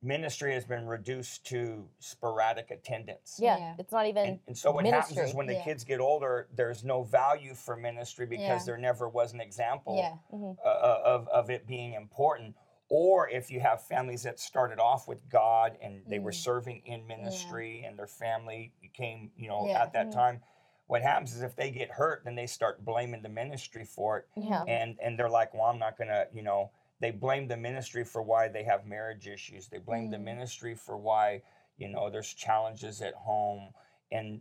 ministry 0.00 0.54
has 0.54 0.64
been 0.64 0.86
reduced 0.86 1.44
to 1.46 1.88
sporadic 1.98 2.70
attendance. 2.70 3.36
yeah, 3.40 3.56
Yeah. 3.58 3.74
it's 3.78 3.90
not 3.92 4.06
even 4.06 4.26
And, 4.28 4.40
and 4.46 4.56
so 4.56 4.70
what 4.70 4.86
happens 4.86 5.18
is 5.18 5.34
when 5.34 5.46
the 5.46 5.54
Yeah. 5.54 5.64
kids 5.64 5.82
get 5.82 5.98
older, 6.00 6.48
there's 6.52 6.84
no 6.84 7.02
value 7.02 7.52
for 7.54 7.76
ministry 7.76 8.24
because 8.24 8.62
Yeah. 8.62 8.64
there 8.66 8.78
never 8.78 9.08
was 9.08 9.32
an 9.34 9.40
example 9.40 9.96
Yeah. 9.96 10.16
mhm. 10.32 10.56
uh, 10.64 10.68
uh, 10.68 11.02
of, 11.04 11.28
of 11.28 11.50
it 11.50 11.66
being 11.66 11.94
important. 11.94 12.56
Or 12.88 13.28
if 13.28 13.50
you 13.50 13.58
have 13.60 13.82
families 13.82 14.22
that 14.22 14.38
started 14.38 14.78
off 14.78 15.08
with 15.08 15.28
God 15.28 15.76
and 15.82 16.06
they 16.06 16.20
were 16.20 16.30
Mm. 16.30 16.42
serving 16.44 16.86
in 16.86 17.06
ministry 17.06 17.82
and 17.84 17.98
their 17.98 18.06
family 18.06 18.72
came, 18.94 19.32
you 19.36 19.48
know, 19.48 19.66
Yeah. 19.66 19.82
at 19.82 19.92
that 19.94 20.06
Mhm. 20.06 20.12
time, 20.12 20.42
what 20.88 21.02
happens 21.02 21.34
is 21.34 21.42
if 21.42 21.54
they 21.54 21.70
get 21.70 21.90
hurt, 21.90 22.22
then 22.24 22.34
they 22.34 22.46
start 22.46 22.84
blaming 22.84 23.22
the 23.22 23.28
ministry 23.28 23.84
for 23.84 24.18
it. 24.18 24.26
yeah 24.36 24.64
And 24.66 24.96
and 25.02 25.18
they're 25.18 25.30
like, 25.30 25.54
well, 25.54 25.64
I'm 25.64 25.78
not 25.78 25.96
gonna, 25.96 26.26
you 26.34 26.42
know, 26.42 26.70
they 27.00 27.12
blame 27.12 27.46
the 27.46 27.56
ministry 27.56 28.04
for 28.04 28.22
why 28.22 28.48
they 28.48 28.64
have 28.64 28.84
marriage 28.86 29.28
issues. 29.28 29.68
They 29.68 29.78
blame 29.78 30.10
the 30.10 30.16
Mm. 30.16 30.24
ministry 30.24 30.74
for 30.74 30.96
why, 30.96 31.42
you 31.76 31.88
know, 31.88 32.10
there's 32.10 32.34
challenges 32.34 33.00
at 33.02 33.14
home. 33.14 33.72
And 34.10 34.40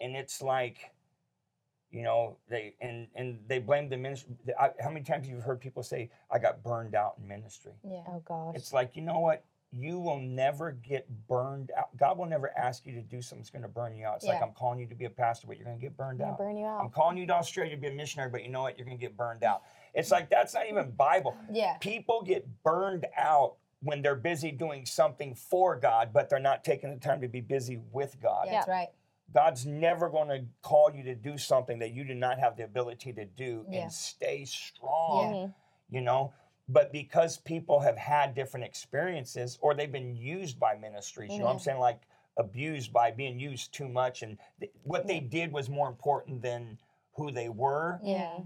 and 0.00 0.14
it's 0.14 0.40
like, 0.42 0.92
you 1.90 2.02
know 2.02 2.36
they 2.48 2.74
and 2.80 3.08
and 3.14 3.38
they 3.46 3.58
blame 3.58 3.88
the 3.88 3.96
ministry 3.96 4.34
I, 4.60 4.70
how 4.80 4.90
many 4.90 5.04
times 5.04 5.28
you've 5.28 5.42
heard 5.44 5.60
people 5.60 5.82
say 5.82 6.10
i 6.30 6.38
got 6.38 6.62
burned 6.62 6.94
out 6.94 7.14
in 7.18 7.26
ministry 7.28 7.72
Yeah. 7.84 8.02
Oh 8.08 8.20
gosh. 8.24 8.54
it's 8.56 8.72
like 8.72 8.96
you 8.96 9.02
know 9.02 9.20
what 9.20 9.44
you 9.72 9.98
will 9.98 10.20
never 10.20 10.72
get 10.72 11.06
burned 11.28 11.70
out 11.76 11.94
god 11.96 12.16
will 12.16 12.26
never 12.26 12.56
ask 12.56 12.86
you 12.86 12.92
to 12.94 13.02
do 13.02 13.20
something 13.20 13.40
that's 13.42 13.50
going 13.50 13.62
to 13.62 13.68
burn 13.68 13.96
you 13.96 14.06
out 14.06 14.16
it's 14.16 14.24
like 14.24 14.40
i'm 14.42 14.52
calling 14.52 14.78
you 14.78 14.86
to 14.86 14.94
be 14.94 15.04
a 15.06 15.10
pastor 15.10 15.46
but 15.46 15.56
you're 15.56 15.64
going 15.66 15.76
to 15.76 15.82
get 15.82 15.96
burned 15.96 16.22
out 16.22 16.38
burn 16.38 16.56
you 16.56 16.64
out. 16.64 16.80
i'm 16.80 16.88
calling 16.88 17.16
you 17.18 17.26
to 17.26 17.34
australia 17.34 17.74
to 17.74 17.80
be 17.80 17.88
a 17.88 17.92
missionary 17.92 18.30
but 18.30 18.42
you 18.44 18.48
know 18.48 18.62
what 18.62 18.78
you're 18.78 18.86
going 18.86 18.96
to 18.96 19.00
get 19.00 19.16
burned 19.16 19.42
out 19.42 19.62
it's 19.94 20.10
like 20.10 20.30
that's 20.30 20.54
not 20.54 20.68
even 20.68 20.90
bible 20.92 21.36
Yeah. 21.50 21.76
people 21.78 22.22
get 22.22 22.46
burned 22.62 23.06
out 23.18 23.56
when 23.80 24.02
they're 24.02 24.14
busy 24.14 24.52
doing 24.52 24.86
something 24.86 25.34
for 25.34 25.76
god 25.76 26.10
but 26.12 26.30
they're 26.30 26.38
not 26.38 26.64
taking 26.64 26.90
the 26.90 27.00
time 27.00 27.20
to 27.20 27.28
be 27.28 27.40
busy 27.40 27.80
with 27.92 28.16
god 28.22 28.44
Yeah, 28.46 28.52
That's 28.52 28.68
right. 28.68 28.88
God's 29.34 29.66
never 29.66 30.08
going 30.08 30.28
to 30.28 30.44
call 30.62 30.92
you 30.94 31.02
to 31.02 31.14
do 31.16 31.36
something 31.36 31.80
that 31.80 31.92
you 31.92 32.04
do 32.04 32.14
not 32.14 32.38
have 32.38 32.56
the 32.56 32.62
ability 32.62 33.12
to 33.14 33.24
do 33.24 33.66
Yeah. 33.68 33.82
and 33.82 33.92
stay 33.92 34.44
strong, 34.44 35.52
you 35.90 36.00
know? 36.00 36.32
But 36.68 36.92
because 36.92 37.38
people 37.38 37.80
have 37.80 37.96
had 37.96 38.34
different 38.34 38.66
experiences 38.66 39.58
or 39.60 39.74
they've 39.74 39.90
been 39.92 40.16
used 40.16 40.58
by 40.58 40.74
ministries, 40.76 41.32
you 41.32 41.38
know 41.38 41.44
what 41.46 41.52
I'm 41.52 41.58
Mhm. 41.58 41.62
saying? 41.62 41.78
Like 41.78 42.00
abused 42.36 42.92
by 42.92 43.10
being 43.12 43.38
used 43.38 43.72
too 43.72 43.88
much. 43.88 44.22
And 44.22 44.36
th- 44.60 44.72
what 44.82 45.06
they 45.06 45.20
did 45.20 45.52
was 45.52 45.70
more 45.70 45.88
important 45.88 46.42
than 46.42 46.78
who 47.14 47.30
they 47.30 47.48
were. 47.48 48.00
Yeah. 48.02 48.40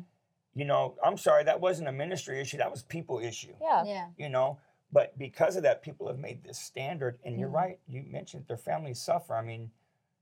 You 0.54 0.64
know, 0.64 0.96
I'm 1.02 1.16
sorry, 1.16 1.44
that 1.44 1.60
wasn't 1.60 1.88
a 1.88 1.92
ministry 1.92 2.40
issue, 2.40 2.58
that 2.58 2.70
was 2.70 2.82
people 2.82 3.18
issue, 3.18 3.54
Yeah. 3.60 3.84
Yeah. 3.84 4.08
you 4.16 4.28
know? 4.28 4.58
But 4.92 5.16
because 5.18 5.56
of 5.56 5.62
that, 5.62 5.82
people 5.82 6.06
have 6.08 6.18
made 6.18 6.42
this 6.44 6.58
standard. 6.58 7.18
And 7.24 7.38
you're 7.38 7.48
Mhm. 7.48 7.54
right, 7.54 7.80
you 7.88 8.02
mentioned 8.02 8.46
their 8.48 8.56
families 8.56 9.00
suffer. 9.00 9.34
I 9.34 9.42
mean, 9.42 9.70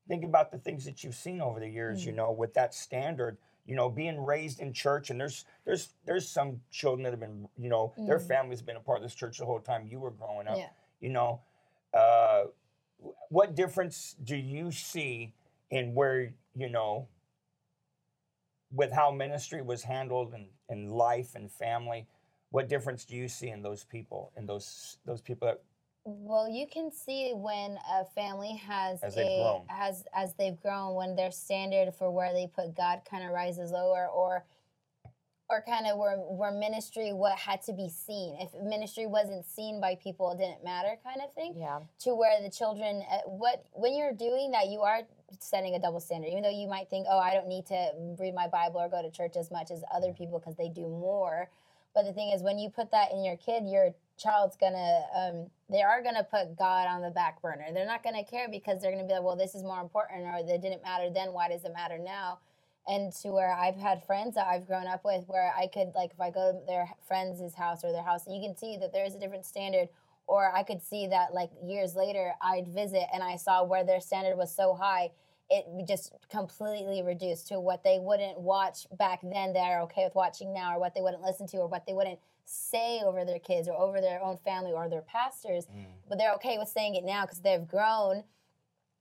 think 0.07 0.25
about 0.25 0.51
the 0.51 0.59
things 0.59 0.85
that 0.85 1.03
you've 1.03 1.15
seen 1.15 1.41
over 1.41 1.59
the 1.61 1.69
years 1.69 2.07
you 2.07 2.13
know 2.13 2.31
with 2.31 2.55
that 2.55 2.73
standard 2.73 3.37
you 3.69 3.77
know 3.77 3.89
being 3.91 4.25
raised 4.25 4.61
in 4.61 4.73
church 4.73 5.11
and 5.11 5.21
there's 5.21 5.45
there's 5.67 5.91
there's 6.07 6.27
some 6.27 6.61
children 6.71 7.05
that 7.05 7.11
have 7.13 7.21
been 7.21 7.47
you 7.59 7.69
know 7.69 7.93
their 8.07 8.19
Mhm. 8.19 8.27
families 8.27 8.59
have 8.61 8.67
been 8.67 8.77
a 8.77 8.81
part 8.81 8.97
of 8.97 9.03
this 9.03 9.15
church 9.15 9.39
the 9.39 9.45
whole 9.45 9.61
time 9.61 9.87
you 9.87 10.01
were 10.01 10.11
growing 10.11 10.49
up 10.49 10.57
Yeah. 10.57 10.71
you 11.01 11.11
know 11.11 11.41
uh, 11.93 12.45
what 13.29 13.55
difference 13.55 14.17
do 14.25 14.37
you 14.37 14.73
see 14.73 15.35
in 15.71 15.95
where 15.95 16.33
you 16.55 16.69
know 16.71 17.07
with 18.73 18.93
how 18.93 19.11
ministry 19.11 19.63
was 19.63 19.83
handled 19.85 20.35
and 20.35 20.49
in 20.69 20.89
life 20.89 21.35
and 21.35 21.51
family 21.53 22.07
what 22.51 22.69
difference 22.69 23.05
do 23.05 23.17
you 23.17 23.29
see 23.29 23.49
in 23.49 23.63
those 23.63 23.85
people 23.85 24.33
in 24.37 24.47
those 24.47 24.99
those 25.05 25.21
people 25.21 25.47
that 25.49 25.63
Well, 26.09 26.49
you 26.49 26.67
can 26.67 26.91
see 26.91 27.33
when 27.35 27.79
a 27.93 28.05
family 28.15 28.57
has 28.67 29.03
As 29.03 29.15
a 29.15 29.17
they've 29.17 29.39
grown. 29.39 29.63
has 29.69 30.05
as 30.15 30.35
they've 30.35 30.61
grown 30.61 30.95
when 30.95 31.17
their 31.17 31.31
standard 31.31 31.95
for 31.95 32.11
where 32.11 32.33
they 32.33 32.47
put 32.47 32.75
God 32.75 33.03
kind 33.09 33.25
of 33.25 33.31
rises 33.31 33.71
lower 33.71 34.07
or 34.09 34.45
or 35.51 35.63
kind 35.63 35.87
of 35.87 35.99
where 35.99 36.17
where 36.17 36.51
ministry 36.51 37.13
what 37.13 37.39
had 37.39 37.61
to 37.63 37.73
be 37.73 37.89
seen. 37.91 38.37
If 38.41 38.55
ministry 38.63 39.07
wasn't 39.07 39.45
seen 39.45 39.81
by 39.81 39.97
people, 39.97 40.33
it 40.33 40.39
didn't 40.39 40.65
matter 40.65 40.97
kind 41.05 41.21
of 41.23 41.33
thing. 41.35 41.55
Yeah. 41.57 41.81
To 42.01 42.15
where 42.15 42.41
the 42.43 42.51
children 42.51 43.03
uh, 43.11 43.29
what 43.29 43.65
when 43.73 43.95
you're 43.95 44.13
doing 44.13 44.51
that, 44.53 44.69
you 44.69 44.81
are 44.81 45.03
setting 45.41 45.75
a 45.75 45.79
double 45.79 46.01
standard. 46.01 46.29
Even 46.29 46.43
though 46.43 46.51
you 46.51 46.69
might 46.69 46.89
think, 46.89 47.07
"Oh, 47.11 47.19
I 47.19 47.35
don't 47.35 47.49
need 47.49 47.67
to 47.67 47.93
read 48.19 48.35
my 48.35 48.49
Bible 48.49 48.81
or 48.81 48.89
go 48.89 49.03
to 49.03 49.11
church 49.11 49.37
as 49.37 49.51
much 49.51 49.71
as 49.71 49.83
other 49.95 50.13
people 50.13 50.39
because 50.39 50.57
they 50.57 50.69
do 50.71 50.89
more." 50.89 51.51
But 51.95 52.05
the 52.05 52.13
thing 52.13 52.31
is, 52.31 52.43
when 52.43 52.59
you 52.59 52.71
put 52.71 52.91
that 52.93 53.13
in 53.13 53.25
your 53.25 53.37
kid, 53.37 53.67
your 53.67 53.95
child's 54.19 54.57
gonna, 54.57 55.01
um, 55.15 55.51
they 55.71 55.83
are 55.83 56.03
gonna 56.03 56.25
put 56.25 56.57
God 56.57 56.87
on 56.89 57.03
the 57.03 57.11
back 57.11 57.41
burner. 57.41 57.67
They're 57.73 57.87
not 57.87 58.03
gonna 58.03 58.25
care 58.25 58.49
because 58.49 58.81
they're 58.81 58.91
gonna 58.91 59.07
be 59.07 59.13
like, 59.13 59.23
well, 59.23 59.37
this 59.37 59.55
is 59.55 59.63
more 59.63 59.81
important, 59.81 60.25
or 60.25 60.39
it 60.39 60.63
didn't 60.63 60.83
matter 60.83 61.11
then. 61.11 61.33
Why 61.33 61.49
does 61.49 61.65
it 61.65 61.73
matter 61.73 61.99
now? 61.99 62.39
And 62.87 63.13
to 63.23 63.29
where 63.29 63.53
I've 63.53 63.77
had 63.77 64.05
friends 64.05 64.35
that 64.35 64.47
I've 64.47 64.67
grown 64.67 64.87
up 64.87 65.05
with, 65.05 65.25
where 65.27 65.53
I 65.57 65.67
could 65.67 65.93
like, 65.95 66.13
if 66.13 66.21
I 66.21 66.31
go 66.31 66.53
to 66.53 66.67
their 66.67 66.89
friend's 67.07 67.55
house 67.55 67.85
or 67.85 67.93
their 67.93 68.03
house, 68.03 68.25
you 68.27 68.41
can 68.41 68.57
see 68.57 68.77
that 68.79 68.93
there 68.93 69.05
is 69.05 69.15
a 69.15 69.21
different 69.21 69.45
standard. 69.45 69.89
Or 70.27 70.55
I 70.55 70.63
could 70.63 70.83
see 70.83 71.07
that 71.07 71.33
like 71.33 71.51
years 71.65 71.95
later, 71.95 72.35
I'd 72.43 72.69
visit 72.69 73.05
and 73.15 73.23
I 73.23 73.37
saw 73.37 73.65
where 73.65 73.85
their 73.85 74.01
standard 74.01 74.37
was 74.37 74.55
so 74.55 74.75
high 74.75 75.11
it 75.51 75.65
just 75.87 76.13
completely 76.31 77.03
reduced 77.03 77.49
to 77.49 77.61
what 77.61 77.83
they 77.83 77.99
wouldn't 77.99 78.39
watch 78.39 78.87
back 78.99 79.21
then 79.23 79.53
they're 79.53 79.81
okay 79.83 80.05
with 80.05 80.15
watching 80.15 80.53
now, 80.53 80.77
or 80.77 80.81
what 80.81 80.95
they 80.95 81.01
wouldn't 81.01 81.23
listen 81.23 81.47
to, 81.49 81.59
or 81.59 81.67
what 81.67 81.87
they 81.87 81.95
wouldn't 81.95 82.19
say 82.49 83.03
over 83.05 83.25
their 83.25 83.39
kids 83.39 83.69
or 83.69 83.79
over 83.79 84.01
their 84.01 84.23
own 84.23 84.39
family 84.39 84.73
or 84.73 84.89
their 84.89 85.03
pastors. 85.03 85.67
Mm. 85.67 85.85
But 86.09 86.19
they're 86.19 86.33
okay 86.35 86.57
with 86.59 86.69
saying 86.69 86.95
it 86.95 87.05
now 87.05 87.23
because 87.25 87.41
they've 87.41 87.67
grown. 87.67 88.25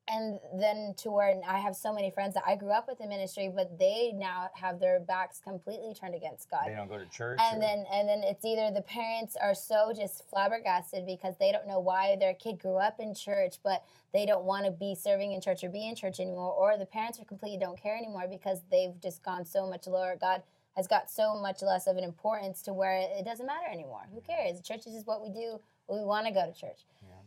And 0.09 0.39
then 0.57 0.93
to 0.99 1.11
where 1.11 1.37
I 1.45 1.59
have 1.59 1.75
so 1.75 1.93
many 1.93 2.09
friends 2.11 2.33
that 2.35 2.43
I 2.47 2.55
grew 2.55 2.71
up 2.71 2.87
with 2.87 3.01
in 3.01 3.09
ministry, 3.09 3.51
but 3.53 3.77
they 3.77 4.13
now 4.15 4.49
have 4.53 4.79
their 4.79 5.01
backs 5.01 5.41
completely 5.41 5.93
turned 5.93 6.15
against 6.15 6.49
God 6.49 6.63
they 6.65 6.75
don't 6.75 6.87
go 6.87 6.97
to 6.97 7.05
church 7.07 7.37
and 7.41 7.57
or- 7.57 7.59
then 7.59 7.85
and 7.91 8.07
then 8.07 8.21
it's 8.23 8.45
either 8.45 8.71
the 8.73 8.83
parents 8.83 9.35
are 9.35 9.53
so 9.53 9.91
just 9.93 10.25
flabbergasted 10.29 11.05
because 11.05 11.35
they 11.41 11.51
don't 11.51 11.67
know 11.67 11.79
why 11.79 12.15
their 12.17 12.33
kid 12.35 12.57
grew 12.57 12.77
up 12.77 13.01
in 13.01 13.13
church 13.13 13.55
but 13.65 13.83
they 14.13 14.25
don't 14.25 14.45
want 14.45 14.65
to 14.65 14.71
be 14.71 14.95
serving 14.95 15.33
in 15.33 15.41
church 15.41 15.61
or 15.61 15.69
be 15.69 15.85
in 15.85 15.93
church 15.93 16.21
anymore 16.21 16.53
or 16.53 16.77
the 16.77 16.85
parents 16.85 17.19
are 17.19 17.25
completely 17.25 17.57
don't 17.57 17.77
care 17.81 17.97
anymore 17.97 18.27
because 18.29 18.61
they've 18.71 18.97
just 19.01 19.21
gone 19.23 19.43
so 19.43 19.69
much 19.69 19.87
lower 19.87 20.15
god 20.19 20.41
has 20.77 20.87
got 20.87 21.09
so 21.09 21.35
much 21.41 21.61
less 21.61 21.87
of 21.87 21.97
an 21.97 22.03
importance 22.05 22.61
to 22.61 22.71
where 22.73 22.97
it 22.99 23.25
doesn't 23.25 23.45
matter 23.47 23.67
anymore 23.71 24.03
who 24.13 24.21
cares 24.21 24.61
church 24.61 24.85
is 24.87 24.93
just 24.93 25.07
what 25.07 25.21
we 25.21 25.29
do 25.29 25.59
we 25.89 26.03
want 26.03 26.25
to 26.27 26.31
go 26.31 26.45
to 26.45 26.53
church 26.57 26.81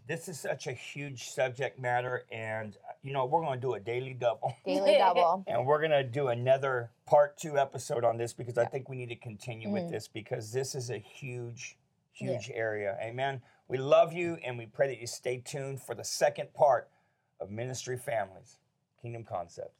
This 0.06 0.28
is 0.28 0.38
such 0.40 0.66
a 0.66 0.72
huge 0.72 1.28
subject 1.30 1.78
matter, 1.78 2.24
and 2.32 2.76
uh, 2.88 2.92
you 3.02 3.12
know 3.12 3.26
we're 3.26 3.42
going 3.42 3.58
to 3.60 3.66
do 3.66 3.74
a 3.74 3.80
daily 3.80 4.12
double, 4.14 4.54
Daily 4.66 4.96
double. 5.06 5.44
and 5.46 5.64
we're 5.66 5.78
going 5.78 5.90
to 5.92 6.02
do 6.04 6.28
another 6.28 6.90
part 7.06 7.36
two 7.38 7.58
episode 7.58 8.04
on 8.04 8.16
this 8.18 8.32
because 8.32 8.58
I 8.58 8.64
think 8.64 8.88
we 8.88 8.96
need 8.96 9.08
to 9.10 9.16
continue 9.16 9.70
with 9.70 9.84
Mhm. 9.84 9.90
this 9.90 10.08
because 10.08 10.52
this 10.52 10.74
is 10.74 10.90
a 10.90 10.98
huge, 10.98 11.78
huge 12.12 12.50
area. 12.52 12.98
Amen. 13.00 13.40
We 13.68 13.78
love 13.78 14.12
you, 14.12 14.36
and 14.44 14.58
we 14.58 14.66
pray 14.66 14.88
that 14.88 14.98
you 15.00 15.06
stay 15.06 15.38
tuned 15.38 15.80
for 15.80 15.94
the 15.94 16.04
second 16.04 16.52
part 16.54 16.90
of 17.40 17.50
Ministry 17.50 17.96
Families, 17.96 18.58
Kingdom 19.00 19.24
Concepts. 19.24 19.79